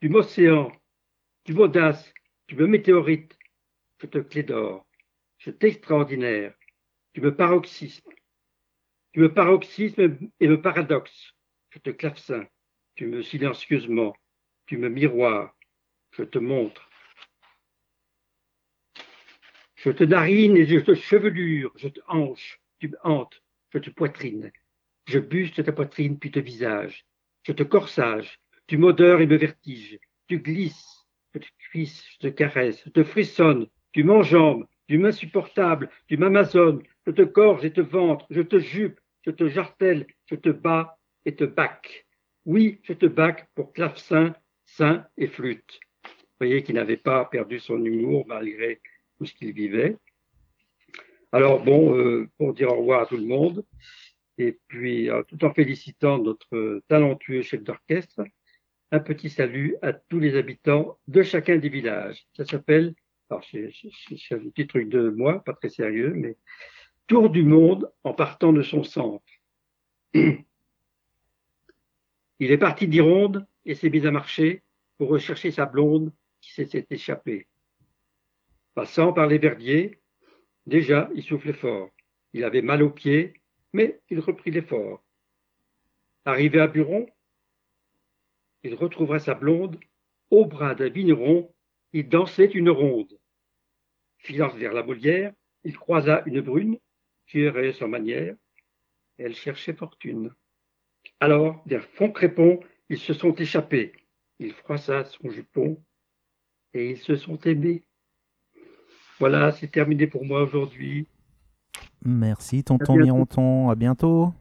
[0.00, 0.72] du m'océan,
[1.44, 2.12] tu m'audace,
[2.48, 3.38] tu me météorite,
[4.00, 4.86] je te clé d'or,
[5.38, 6.54] je t'extraordinaire,
[7.12, 8.10] tu me paroxysme,
[9.12, 11.34] tu me paroxysme et me paradoxe,
[11.70, 12.46] je te clavecin,
[12.96, 14.14] tu me silencieusement,
[14.66, 15.56] tu me miroir,
[16.10, 16.91] je te montre.
[19.84, 23.42] Je te narine et je te chevelure, je te hanche, tu me hantes,
[23.74, 24.52] je te poitrine,
[25.08, 27.04] je buste ta poitrine puis te visage,
[27.42, 28.38] je te corsage,
[28.68, 29.98] tu m'odeur et me vertige,
[30.28, 31.04] tu glisses,
[31.34, 36.84] je te cuisse, je te caresse, je te frissonne, tu m'enjambes, tu m'insupportable, tu m'amazones,
[37.04, 40.96] je te gorge et te ventre, je te jupe, je te jartelle, je te bats
[41.24, 42.06] et te bac.
[42.44, 44.32] Oui, je te bac pour clavecin,
[44.64, 45.80] sein et flûte.
[46.04, 48.80] Vous voyez qu'il n'avait pas perdu son humour malgré
[49.26, 49.96] ce qu'il vivait.
[51.32, 53.64] Alors bon, euh, pour dire au revoir à tout le monde,
[54.38, 58.22] et puis euh, tout en félicitant notre talentueux chef d'orchestre,
[58.90, 62.26] un petit salut à tous les habitants de chacun des villages.
[62.36, 62.94] Ça s'appelle,
[63.30, 63.72] alors c'est
[64.30, 66.36] un petit truc de moi, pas très sérieux, mais
[67.06, 69.24] Tour du monde en partant de son centre.
[70.14, 70.44] Il
[72.38, 74.62] est parti d'Ironde et s'est mis à marcher
[74.96, 77.48] pour rechercher sa blonde qui s'était échappée.
[78.74, 80.00] Passant par les verdiers,
[80.66, 81.90] déjà il soufflait fort.
[82.32, 83.34] Il avait mal aux pieds,
[83.72, 85.04] mais il reprit l'effort.
[86.24, 87.06] Arrivé à Buron,
[88.62, 89.78] il retrouva sa blonde
[90.30, 91.52] au bras d'un vigneron,
[91.92, 93.18] il dansait une ronde.
[94.18, 95.32] Filant vers la Molière,
[95.64, 96.78] il croisa une brune
[97.26, 98.34] qui errait sans manière.
[99.18, 100.32] Elle cherchait fortune.
[101.20, 103.92] Alors, vers Font-Crépon, ils se sont échappés.
[104.38, 105.82] Il froissa son jupon
[106.72, 107.84] et ils se sont aimés.
[109.22, 111.06] Voilà, c'est terminé pour moi aujourd'hui.
[112.04, 113.04] Merci, tonton À.
[113.04, 113.70] Mironton.
[113.70, 114.34] À bientôt.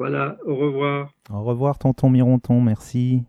[0.00, 1.12] Voilà, au revoir.
[1.30, 2.60] Au revoir, tonton Mironton.
[2.60, 3.22] Merci.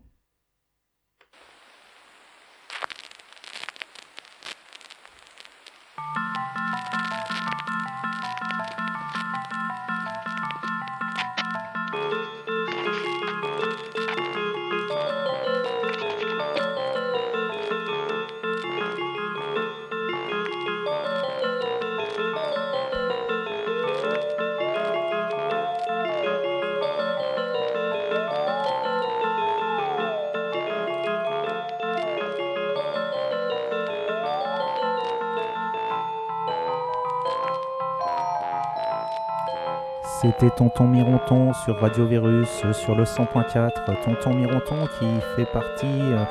[40.58, 43.70] Tonton Mironton sur Radio Virus euh, sur le 100.4.
[44.02, 45.06] Tonton Mironton qui
[45.36, 46.24] fait partie euh,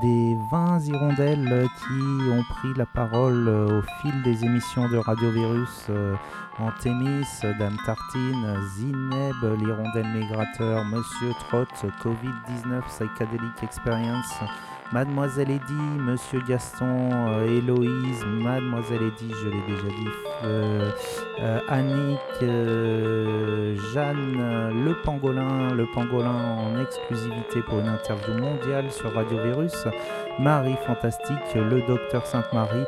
[0.00, 5.30] des 20 hirondelles euh, qui ont pris la parole au fil des émissions de Radio
[5.30, 5.88] Virus.
[6.58, 7.26] Antémis,
[7.58, 11.68] Dame Tartine, Zineb, l'hirondelle migrateur, Monsieur Trott,
[12.02, 14.32] Covid-19, Psychedelic Experience,
[14.92, 20.08] Mademoiselle Eddy, Monsieur Gaston, euh, Héloïse, Mademoiselle Eddy, je l'ai déjà dit,
[20.44, 20.90] euh,
[21.40, 29.12] euh, Annick, euh, Jeanne, le pangolin, le pangolin en exclusivité pour une interview mondiale sur
[29.12, 29.74] Radio Virus,
[30.38, 32.84] Marie Fantastique, le docteur Sainte-Marie,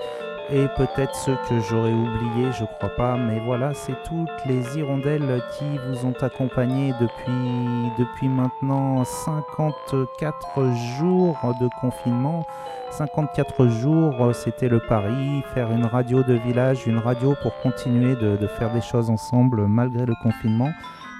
[0.51, 5.43] et peut-être ceux que j'aurais oubliés, je crois pas, mais voilà, c'est toutes les hirondelles
[5.59, 12.47] qui vous ont accompagné depuis, depuis maintenant 54 jours de confinement.
[12.91, 18.47] 54 jours, c'était le pari, faire une radio de village, une radio pour continuer de
[18.47, 20.71] faire des choses ensemble malgré le confinement.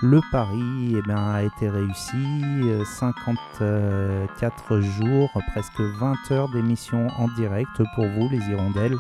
[0.03, 2.17] Le pari eh bien, a été réussi,
[2.65, 8.97] euh, 54 jours, presque 20 heures d'émission en direct pour vous les hirondelles.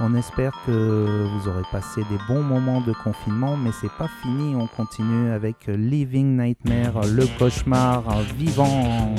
[0.00, 4.56] On espère que vous aurez passé des bons moments de confinement, mais c'est pas fini.
[4.56, 8.02] On continue avec Living Nightmare, le cauchemar
[8.36, 9.14] vivant.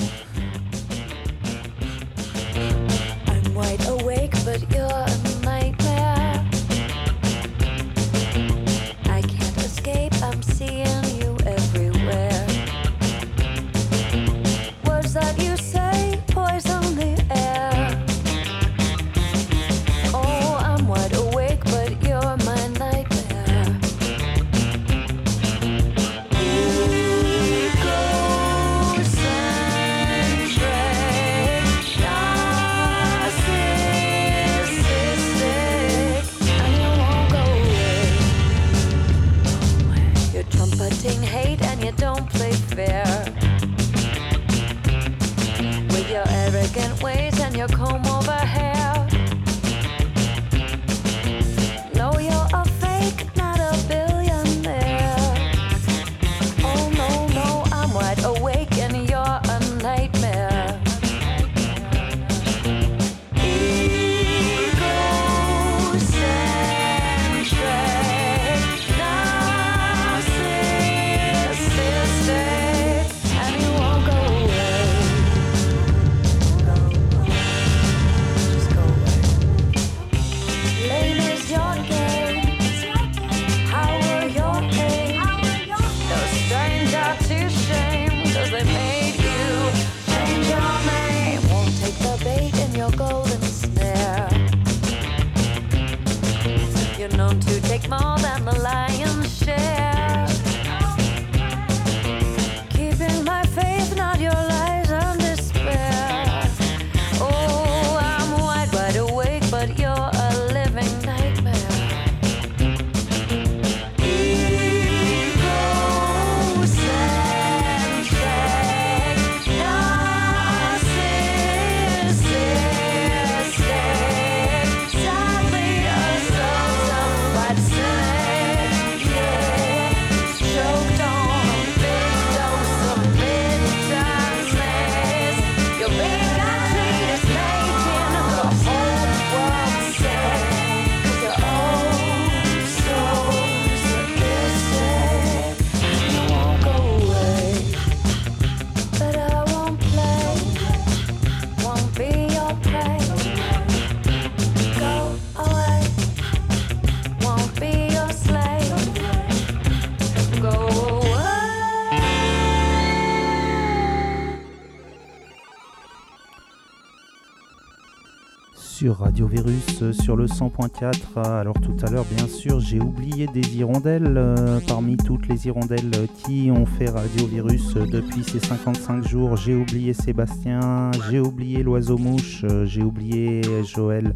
[169.83, 171.19] Euh, sur le 100.4.
[171.19, 176.07] Alors tout à l'heure, bien sûr, j'ai oublié des hirondelles euh, parmi toutes les hirondelles
[176.23, 179.35] qui ont fait Radio Virus euh, depuis ces 55 jours.
[179.35, 184.13] J'ai oublié Sébastien, j'ai oublié l'oiseau mouche, j'ai oublié Joël.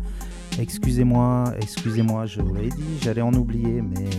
[0.59, 4.09] Excusez-moi, excusez-moi, je vous l'avais dit, j'allais en oublier, mais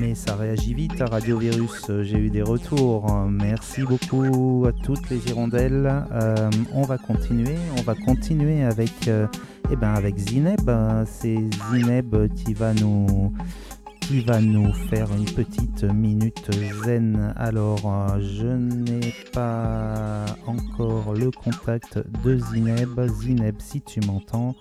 [0.00, 1.90] mais ça réagit vite à Radio Virus.
[2.02, 3.06] J'ai eu des retours.
[3.28, 5.92] Merci beaucoup à toutes les hirondelles.
[6.72, 7.56] On va continuer.
[7.78, 9.10] On va continuer avec,
[9.72, 10.68] eh ben avec Zineb.
[10.68, 11.38] Euh, C'est
[11.70, 13.32] Zineb qui va nous
[14.02, 16.50] qui va nous faire une petite minute
[16.84, 17.32] zen.
[17.36, 23.00] Alors, euh, je n'ai pas encore le contact de Zineb.
[23.20, 24.54] Zineb, si tu m'entends,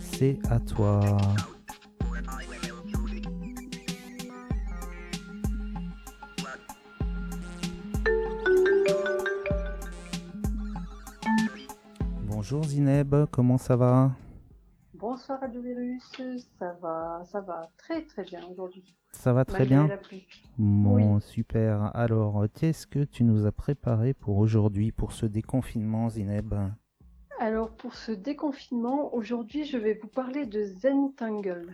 [0.00, 1.18] c'est à toi.
[12.26, 14.10] Bonjour Zineb, comment ça va?
[14.98, 16.02] Bonsoir Radio Virus,
[16.58, 18.96] ça va, ça va très très bien aujourd'hui.
[19.12, 20.26] Ça va très Malgré bien la pluie.
[20.58, 21.94] Bon, super.
[21.96, 26.52] Alors, qu'est-ce que tu nous as préparé pour aujourd'hui, pour ce déconfinement, Zineb?
[27.40, 31.72] Alors pour ce déconfinement, aujourd'hui je vais vous parler de Zentangle.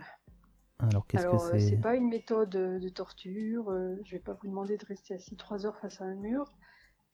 [0.77, 1.77] Alors, qu'est-ce que Alors euh, c'est c'est?
[1.77, 5.35] pas une méthode euh, de torture, euh, je vais pas vous demander de rester assis
[5.35, 6.45] trois heures face à un mur.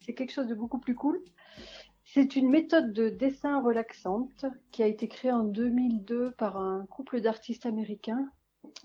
[0.01, 1.21] C'est quelque chose de beaucoup plus cool.
[2.13, 7.21] C'est une méthode de dessin relaxante qui a été créée en 2002 par un couple
[7.21, 8.29] d'artistes américains,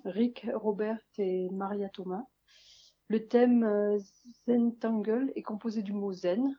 [0.05, 2.23] Rick Robert et Maria Thomas.
[3.09, 3.99] Le thème euh,
[4.47, 6.57] Zentangle est composé du mot zen,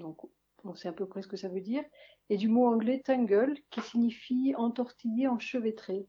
[0.00, 0.18] donc
[0.64, 1.84] on sait à peu près ce que ça veut dire,
[2.30, 6.08] et du mot anglais tangle qui signifie entortiller, enchevêtrer.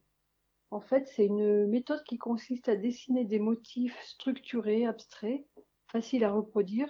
[0.72, 5.45] En fait, c'est une méthode qui consiste à dessiner des motifs structurés, abstraits,
[5.86, 6.90] faciles à reproduire,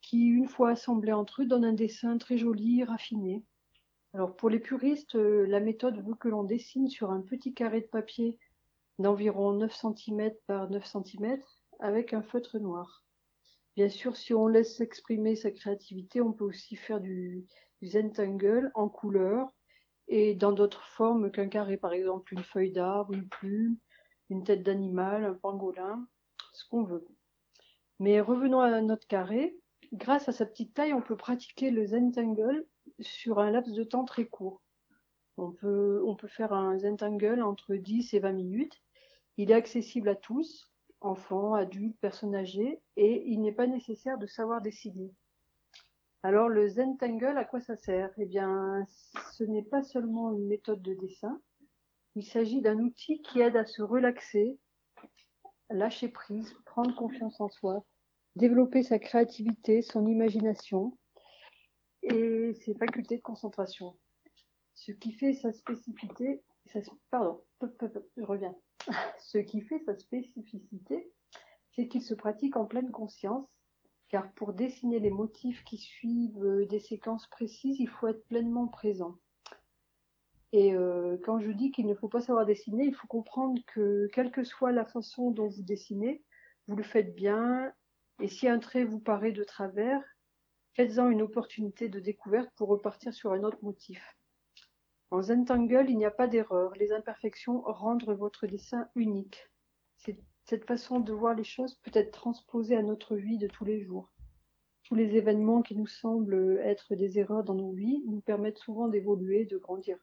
[0.00, 3.44] qui, une fois assemblés entre eux, donnent un dessin très joli, raffiné.
[4.14, 7.80] Alors, pour les puristes, euh, la méthode veut que l'on dessine sur un petit carré
[7.80, 8.38] de papier
[8.98, 11.38] d'environ 9 cm par 9 cm
[11.80, 13.04] avec un feutre noir.
[13.76, 17.46] Bien sûr, si on laisse s'exprimer sa créativité, on peut aussi faire du,
[17.80, 19.54] du Zentangle en couleur
[20.08, 23.76] et dans d'autres formes qu'un carré, par exemple une feuille d'arbre, une plume,
[24.30, 26.06] une tête d'animal, un pangolin,
[26.52, 27.06] ce qu'on veut.
[28.00, 29.56] Mais revenons à notre carré.
[29.92, 32.66] Grâce à sa petite taille, on peut pratiquer le Zentangle
[33.00, 34.62] sur un laps de temps très court.
[35.36, 38.82] On peut, faire un Zentangle entre 10 et 20 minutes.
[39.36, 44.26] Il est accessible à tous, enfants, adultes, personnes âgées, et il n'est pas nécessaire de
[44.26, 45.14] savoir dessiner.
[46.24, 48.10] Alors le Zentangle, à quoi ça sert?
[48.18, 48.84] Eh bien,
[49.32, 51.40] ce n'est pas seulement une méthode de dessin,
[52.18, 54.58] il s'agit d'un outil qui aide à se relaxer,
[55.70, 57.84] lâcher prise, prendre confiance en soi,
[58.38, 60.96] développer sa créativité, son imagination
[62.02, 63.96] et ses facultés de concentration.
[64.74, 66.42] Ce qui fait sa spécificité,
[67.10, 68.54] pardon, je reviens.
[69.18, 71.12] Ce qui fait sa spécificité,
[71.74, 73.46] c'est qu'il se pratique en pleine conscience,
[74.08, 78.68] car pour dessiner les motifs qui suivent euh, des séquences précises, il faut être pleinement
[78.68, 79.16] présent.
[80.52, 84.08] Et euh, quand je dis qu'il ne faut pas savoir dessiner, il faut comprendre que
[84.14, 86.22] quelle que soit la façon dont vous dessinez,
[86.68, 87.72] vous le faites bien.
[88.20, 90.02] Et si un trait vous paraît de travers,
[90.74, 94.18] faites-en une opportunité de découverte pour repartir sur un autre motif.
[95.10, 96.74] En Zentangle, il n'y a pas d'erreur.
[96.74, 99.48] Les imperfections rendent votre dessin unique.
[100.44, 103.82] Cette façon de voir les choses peut être transposée à notre vie de tous les
[103.82, 104.10] jours.
[104.82, 108.88] Tous les événements qui nous semblent être des erreurs dans nos vies nous permettent souvent
[108.88, 109.98] d'évoluer, de grandir.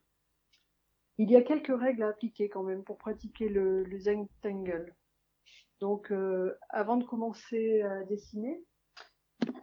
[1.17, 4.95] Il y a quelques règles à appliquer quand même pour pratiquer le, le Zentangle.
[5.81, 8.63] Donc, euh, avant de commencer à dessiner,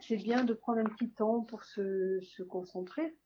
[0.01, 3.17] c'est bien de prendre un petit temps pour se, concentrer.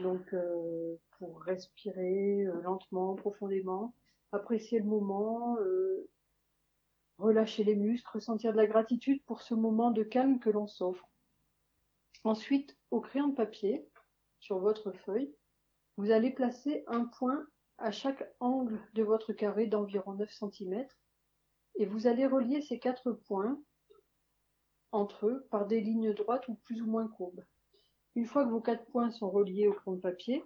[0.00, 3.94] Donc, euh, pour respirer euh, lentement, profondément,
[4.32, 5.56] apprécier le moment,
[7.18, 11.08] relâcher les muscles, ressentir de la gratitude pour ce moment de calme que l'on s'offre.
[12.24, 13.86] Ensuite, au crayon de papier,
[14.40, 15.32] sur votre feuille,
[15.96, 17.46] vous allez placer un point
[17.78, 20.86] à chaque angle de votre carré d'environ 9 cm
[21.82, 23.60] et vous allez relier ces quatre points
[24.92, 27.44] entre eux par des lignes droites ou plus ou moins courbes.
[28.14, 30.44] Une fois que vos quatre points sont reliés au crayon de papier,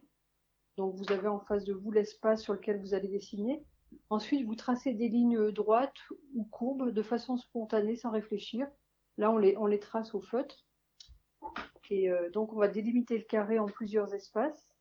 [0.78, 3.62] donc vous avez en face de vous l'espace sur lequel vous allez dessiner,
[4.08, 5.98] ensuite vous tracez des lignes droites
[6.34, 8.66] ou courbes de façon spontanée sans réfléchir.
[9.18, 10.64] Là, on les, trace au feutre.
[11.90, 14.74] Et euh, donc, on va délimiter le carré en plusieurs espaces.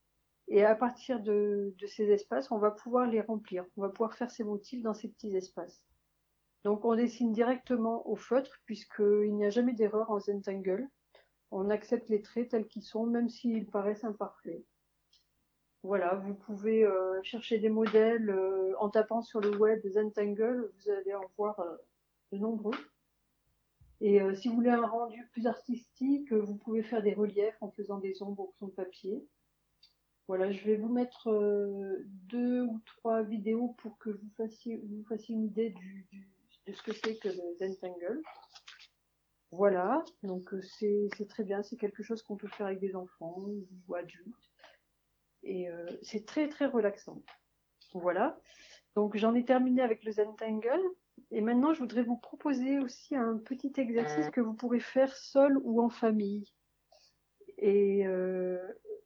[0.47, 3.65] Et à partir de, de ces espaces, on va pouvoir les remplir.
[3.75, 5.83] On va pouvoir faire ces motifs dans ces petits espaces.
[6.65, 10.89] Donc, on dessine directement au feutre, puisqu'il n'y a jamais d'erreur en Zentangle.
[11.51, 14.63] On accepte les traits tels qu'ils sont, même s'ils paraissent imparfaits.
[15.83, 20.89] Voilà, vous pouvez euh, chercher des modèles euh, en tapant sur le web Zentangle, vous
[20.89, 21.77] allez en voir euh,
[22.31, 22.73] de nombreux.
[24.01, 27.99] Et si vous voulez un rendu plus artistique, vous pouvez faire des reliefs en faisant
[27.99, 29.23] des ombres au de papier.
[30.27, 31.29] Voilà, je vais vous mettre
[32.27, 34.81] deux ou trois vidéos pour que vous fassiez,
[35.29, 36.27] une idée du-
[36.65, 38.21] de ce que c'est que le Zentangle.
[39.51, 43.37] Voilà, donc euh, c'est très bien, c'est quelque chose qu'on peut faire avec des enfants
[43.87, 44.51] ou adultes.
[45.43, 47.23] Et euh, c'est très très relaxant.
[47.93, 48.37] Voilà,
[48.95, 50.81] donc j'en ai terminé avec le Zentangle.
[51.31, 55.57] Et maintenant, je voudrais vous proposer aussi un petit exercice que vous pourrez faire seul
[55.63, 56.53] ou en famille.
[57.57, 58.59] Et euh,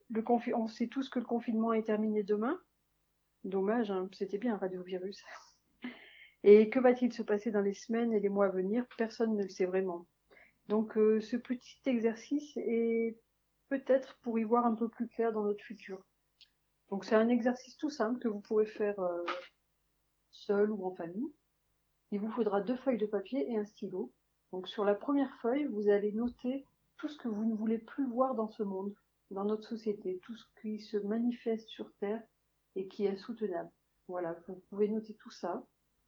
[0.09, 0.23] le
[0.55, 2.59] on sait tous que le confinement est terminé demain.
[3.43, 5.23] Dommage, hein, c'était bien Radio Virus.
[6.43, 8.85] Et que va-t-il se passer dans les semaines et les mois à venir?
[8.97, 10.07] Personne ne le sait vraiment.
[10.67, 13.17] Donc euh, ce petit exercice est
[13.69, 16.05] peut-être pour y voir un peu plus clair dans notre futur.
[16.89, 19.23] Donc c'est un exercice tout simple que vous pourrez faire euh,
[20.31, 21.31] seul ou en famille.
[22.11, 24.11] Il vous faudra deux feuilles de papier et un stylo.
[24.51, 26.65] Donc sur la première feuille, vous allez noter
[26.97, 28.93] tout ce que vous ne voulez plus voir dans ce monde,
[29.31, 32.21] dans notre société, tout ce qui se manifeste sur Terre
[32.75, 33.71] et qui est soutenable.
[34.07, 35.63] Voilà, vous pouvez noter tout ça.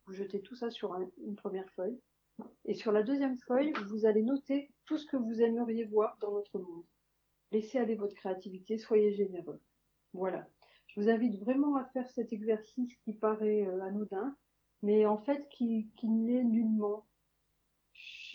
[0.06, 2.00] Vous jetez tout ça sur un- une première feuille.
[2.66, 6.32] Et sur la deuxième feuille, vous allez noter tout ce que vous aimeriez voir dans
[6.32, 6.86] notre monde.
[7.52, 9.60] Laissez aller votre créativité, soyez généreux.
[10.14, 10.48] Voilà.
[10.88, 14.36] Je vous invite vraiment à faire cet exercice qui paraît euh, anodin,
[14.82, 17.06] mais en fait qui, qui l'est nullement.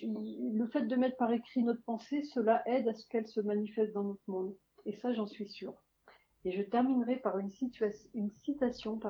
[0.02, 3.92] Le fait de mettre par écrit notre pensée, cela aide à ce qu'elle se manifeste
[3.92, 4.54] dans notre monde.
[4.84, 5.74] Et ça, j'en suis sûre.
[6.44, 9.00] Et je terminerai par une, citation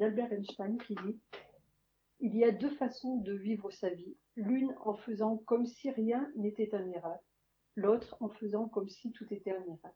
[0.00, 1.20] d'Albert Einstein qui dit
[2.20, 4.16] Il y a deux façons de vivre sa vie.
[4.36, 7.24] L'une en faisant comme si rien n'était un miracle,
[7.76, 9.94] l'autre en faisant comme si tout était un miracle.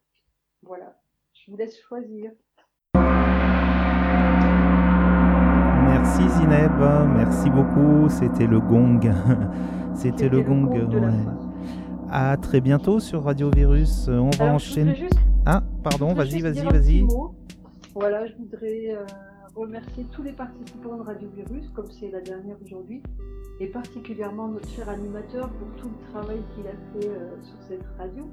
[0.62, 1.00] Voilà.
[1.32, 2.32] Je vous laisse choisir.
[5.86, 6.72] Merci Zineb,
[7.16, 8.08] merci beaucoup.
[8.08, 9.00] C'était le gong.
[9.94, 10.66] C'était le gong.
[10.70, 11.10] ouais.
[12.10, 14.08] À très bientôt sur Radio Virus.
[14.08, 14.94] On va Alors, enchaîner.
[14.94, 17.06] juste- Ah, pardon, vas-y, vas-y, vas-y.
[17.94, 19.04] Voilà, je voudrais euh,
[19.58, 23.02] remercier tous les participants de Radio Virus, comme c'est la dernière aujourd'hui,
[23.60, 27.84] et particulièrement notre cher animateur pour tout le travail qu'il a fait euh, sur cette
[27.98, 28.28] radio.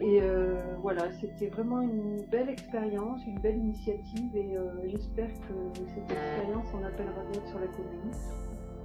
[0.00, 5.80] Et euh, voilà, c'était vraiment une belle expérience, une belle initiative, et euh, j'espère que
[5.94, 8.12] cette expérience en appellera d'autres sur la commune,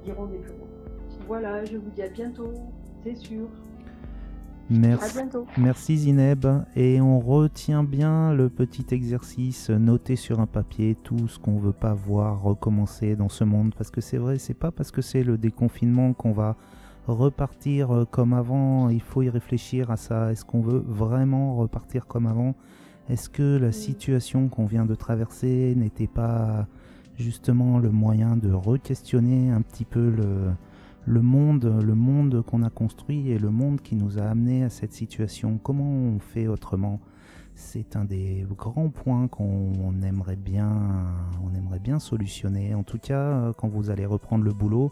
[0.04, 0.54] qui iront des plus.
[1.28, 2.52] Voilà, je vous dis à bientôt,
[3.04, 3.48] c'est sûr.
[5.58, 6.46] Merci, Zineb.
[6.76, 11.74] Et on retient bien le petit exercice, noter sur un papier tout ce qu'on veut
[11.74, 13.74] pas voir recommencer dans ce monde.
[13.78, 16.56] Parce que c'est vrai, c'est pas parce que c'est le déconfinement qu'on va
[17.08, 18.90] repartir euh, comme avant.
[18.90, 20.32] Il faut y réfléchir à ça.
[20.32, 22.56] Est-ce qu'on veut vraiment repartir comme avant?
[23.10, 26.68] Est-ce que la situation qu'on vient de traverser n'était pas
[27.18, 30.52] justement le moyen de re-questionner un petit peu le,
[31.06, 34.70] le monde, le monde qu'on a construit et le monde qui nous a amené à
[34.70, 35.58] cette situation.
[35.58, 37.00] Comment on fait autrement?
[37.56, 40.72] C'est un des grands points qu'on aimerait bien,
[41.44, 42.74] on aimerait bien solutionner.
[42.74, 44.92] En tout cas, euh, quand vous allez reprendre le boulot,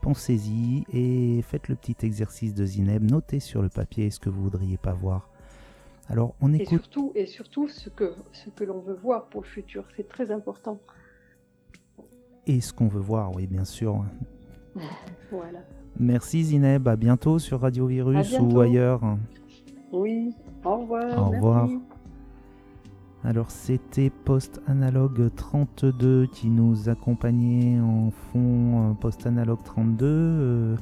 [0.00, 3.02] pensez-y et faites le petit exercice de Zineb.
[3.10, 5.28] Notez sur le papier ce que vous voudriez pas voir.
[6.08, 6.80] Alors, on Et écoute.
[6.84, 10.30] surtout, et surtout ce que, ce que l'on veut voir pour le futur, c'est très
[10.30, 10.80] important.
[12.46, 14.02] Et ce qu'on veut voir, oui, bien sûr.
[15.30, 15.58] Voilà.
[16.00, 19.00] Merci Zineb, à bientôt sur Radio Virus ou ailleurs.
[19.92, 20.30] Oui,
[20.64, 21.18] au revoir.
[21.18, 21.66] Au revoir.
[21.66, 21.80] merci.
[23.24, 30.76] Alors c'était Post Analogue 32 qui nous accompagnait en fond euh, Post Analogue 32, euh,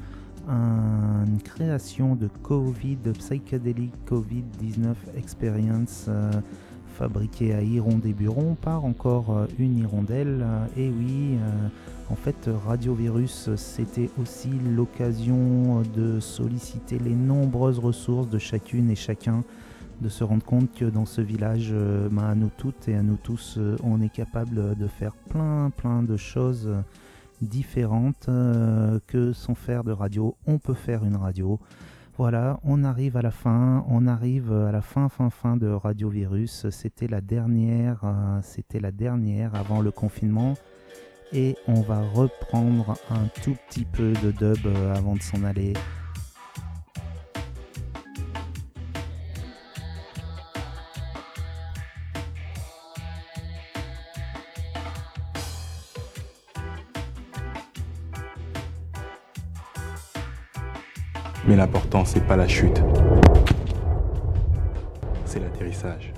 [0.47, 6.31] un- une création de Covid, de Psychedelic Covid-19 Experience euh,
[6.93, 10.45] fabriquée à Hiron-des-Burons par encore une hirondelle.
[10.77, 11.67] Et oui, euh,
[12.09, 18.95] en fait Radio Virus c'était aussi l'occasion de solliciter les nombreuses ressources de chacune et
[18.95, 19.43] chacun
[20.01, 23.01] de se rendre compte que dans ce village, euh, ben, à nous toutes et à
[23.01, 26.71] nous tous, euh, on est capable de faire plein plein de choses
[27.41, 31.59] différentes euh, que sans faire de radio, on peut faire une radio.
[32.17, 36.09] Voilà, on arrive à la fin, on arrive à la fin fin fin de Radio
[36.09, 36.67] Virus.
[36.71, 38.01] C'était la dernière,
[38.41, 40.55] c'était la dernière avant le confinement.
[41.33, 45.73] Et on va reprendre un tout petit peu de dub euh, avant de s'en aller.
[61.47, 62.81] Mais l'important, c'est pas la chute.
[65.25, 66.11] C'est l'atterrissage.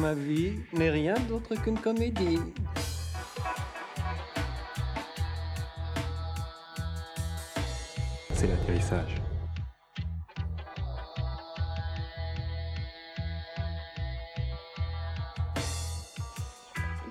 [0.00, 2.38] Ma vie n'est rien d'autre qu'une comédie.
[8.32, 9.16] C'est l'atterrissage.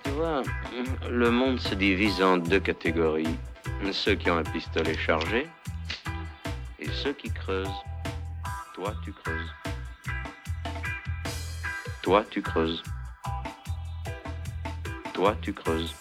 [0.03, 0.43] Tu vois,
[1.09, 3.35] le monde se divise en deux catégories.
[3.91, 5.47] Ceux qui ont un pistolet chargé
[6.79, 7.67] et ceux qui creusent.
[8.75, 9.66] Toi, tu creuses.
[12.07, 12.81] Toi, tu creuses.
[15.13, 15.93] Toi, tu creuses.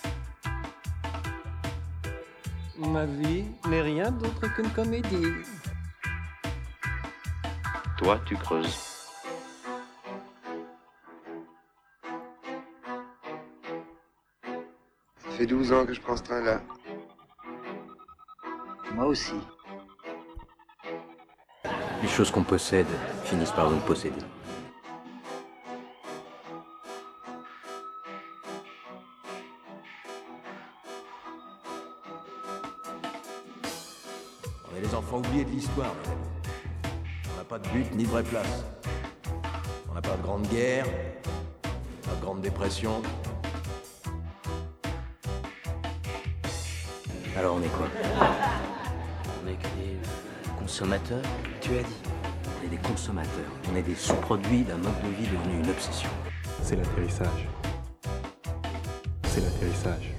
[2.78, 5.32] Ma vie n'est rien d'autre qu'une comédie.
[7.98, 8.78] Toi, tu creuses.
[15.18, 16.60] Ça fait 12 ans que je prends ce train-là.
[18.94, 19.34] Moi aussi.
[22.00, 22.86] Les choses qu'on possède
[23.24, 24.22] finissent par nous posséder.
[35.16, 36.20] Enfants oubliés de l'histoire, mes amis.
[37.32, 38.64] On n'a pas de but ni de vraie place.
[39.90, 40.84] On n'a pas de grande guerre,
[42.02, 43.02] pas de grande dépression.
[47.36, 47.86] Alors on est quoi?
[49.42, 49.96] On est que des
[50.58, 51.22] consommateurs
[51.60, 52.02] Tu as dit.
[52.60, 53.50] On est des consommateurs.
[53.72, 56.10] On est des sous-produits d'un mode de vie devenu une obsession.
[56.62, 57.48] C'est l'atterrissage.
[59.24, 60.12] C'est l'atterrissage.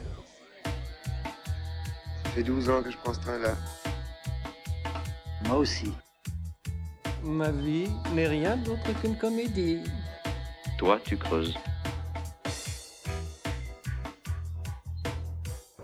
[2.24, 3.56] Ça fait 12 ans que je prends ce train-là.
[5.48, 5.94] Moi aussi.
[7.24, 9.80] Ma vie n'est rien d'autre qu'une comédie.
[10.78, 11.56] Toi, tu creuses.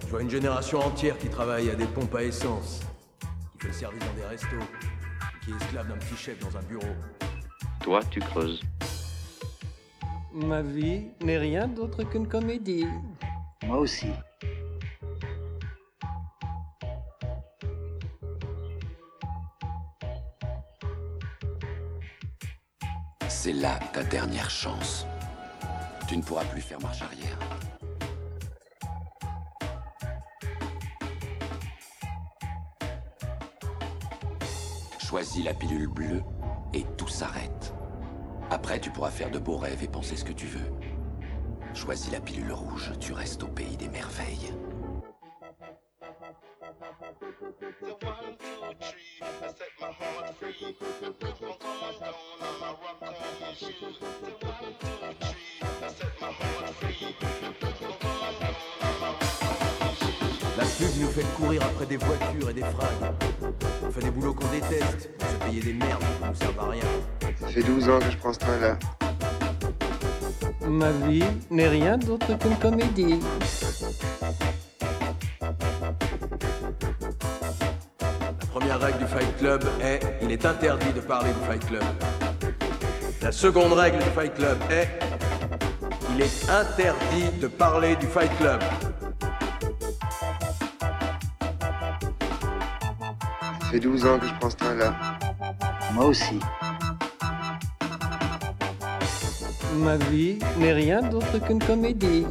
[0.02, 2.82] Je vois une génération entière qui travaille à des pompes à essence,
[3.54, 4.48] qui fait le service dans des restos,
[5.44, 6.94] qui est esclave d'un petit chef dans un bureau.
[7.82, 8.62] Toi, tu creuses.
[10.34, 12.86] Ma vie n'est rien d'autre qu'une comédie.
[13.66, 14.08] Moi aussi.
[23.46, 25.06] C'est là ta dernière chance.
[26.08, 27.38] Tu ne pourras plus faire marche arrière.
[34.98, 36.24] Choisis la pilule bleue
[36.74, 37.74] et tout s'arrête.
[38.50, 40.72] Après, tu pourras faire de beaux rêves et penser ce que tu veux.
[41.74, 44.54] Choisis la pilule rouge, tu restes au pays des merveilles.
[60.58, 63.14] La pub nous fait courir après des voitures et des fringues.
[63.86, 66.70] On fait des boulots qu'on déteste, on se payer des merdes qui nous servent à
[66.70, 66.84] rien.
[67.40, 68.78] Ça fait 12 ans que je prends ce train-là.
[70.68, 73.20] Ma vie n'est rien d'autre qu'une comédie.
[78.40, 81.84] La première règle du Fight Club est il est interdit de parler du Fight Club.
[83.24, 85.00] La seconde règle du Fight Club est
[86.14, 88.62] il est interdit de parler du Fight Club.
[93.62, 94.94] Ça fait 12 ans que je prends ce train-là.
[95.94, 96.38] Moi aussi.
[99.76, 102.26] Ma vie n'est rien d'autre qu'une comédie.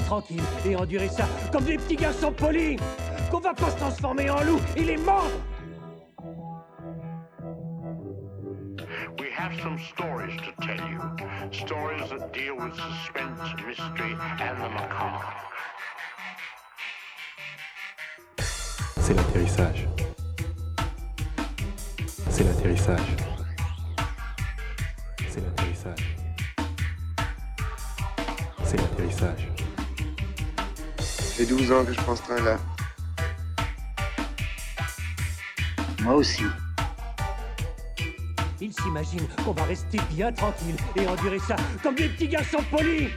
[0.00, 2.78] Tranquille et endurer ça comme des petits garçons polis
[3.30, 5.30] Qu'on va pas se transformer en loup Il est mort
[9.18, 11.00] We have some stories to tell you.
[11.52, 15.24] Stories that deal with suspense, mystery, and the macabre.
[19.00, 19.88] C'est l'atterrissage.
[22.30, 23.00] C'est l'atterrissage.
[25.28, 26.16] C'est l'atterrissage.
[28.64, 29.59] C'est l'atterrissage.
[31.30, 32.58] Ça fait 12 ans que je prends ce train-là.
[36.02, 36.42] Moi aussi.
[38.60, 41.54] Ils s'imaginent qu'on va rester bien tranquille et endurer ça
[41.84, 43.10] comme des petits garçons polis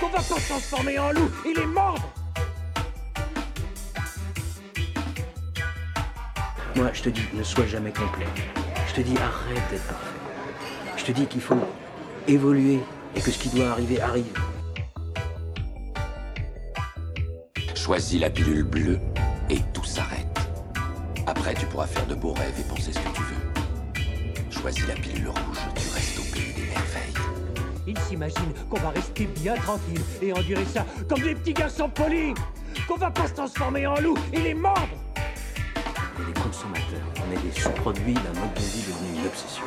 [0.00, 1.98] Qu'on va pas se transformer en loup Il est mort
[6.74, 8.26] Moi, je te dis, ne sois jamais complet.
[8.88, 10.06] Je te dis, arrête d'être parfait.
[10.96, 11.58] Je te dis qu'il faut
[12.26, 12.80] évoluer
[13.14, 14.32] et que ce qui doit arriver arrive.
[17.88, 18.98] Choisis la pilule bleue
[19.48, 20.38] et tout s'arrête.
[21.26, 24.50] Après, tu pourras faire de beaux rêves et penser ce que tu veux.
[24.50, 27.14] Choisis la pilule rouge, tu restes au pays des merveilles.
[27.86, 32.34] Ils s'imaginent qu'on va rester bien tranquille et endurer ça comme des petits garçons polis
[32.86, 34.86] Qu'on va pas se transformer en loup et les mordre
[35.16, 39.64] On est des consommateurs, on est des sous-produits d'un mode de vie devenu une obsession.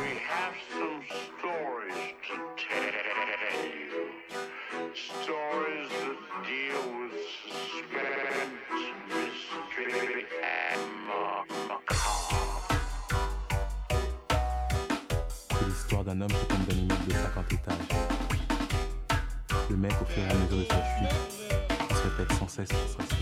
[16.12, 17.74] D'un homme qui tombe d'un immeuble de 50 étages.
[19.70, 23.06] Le mec, au fur et à mesure de sa chute, se répète sans cesse pour
[23.06, 23.14] se.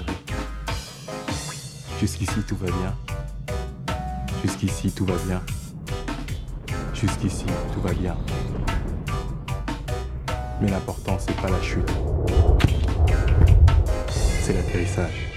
[2.00, 2.94] Jusqu'ici, tout va bien.
[4.42, 5.40] Jusqu'ici, tout va bien.
[6.94, 8.16] Jusqu'ici, tout va bien.
[10.60, 11.90] Mais l'important, c'est pas la chute.
[14.42, 15.29] C'est l'atterrissage.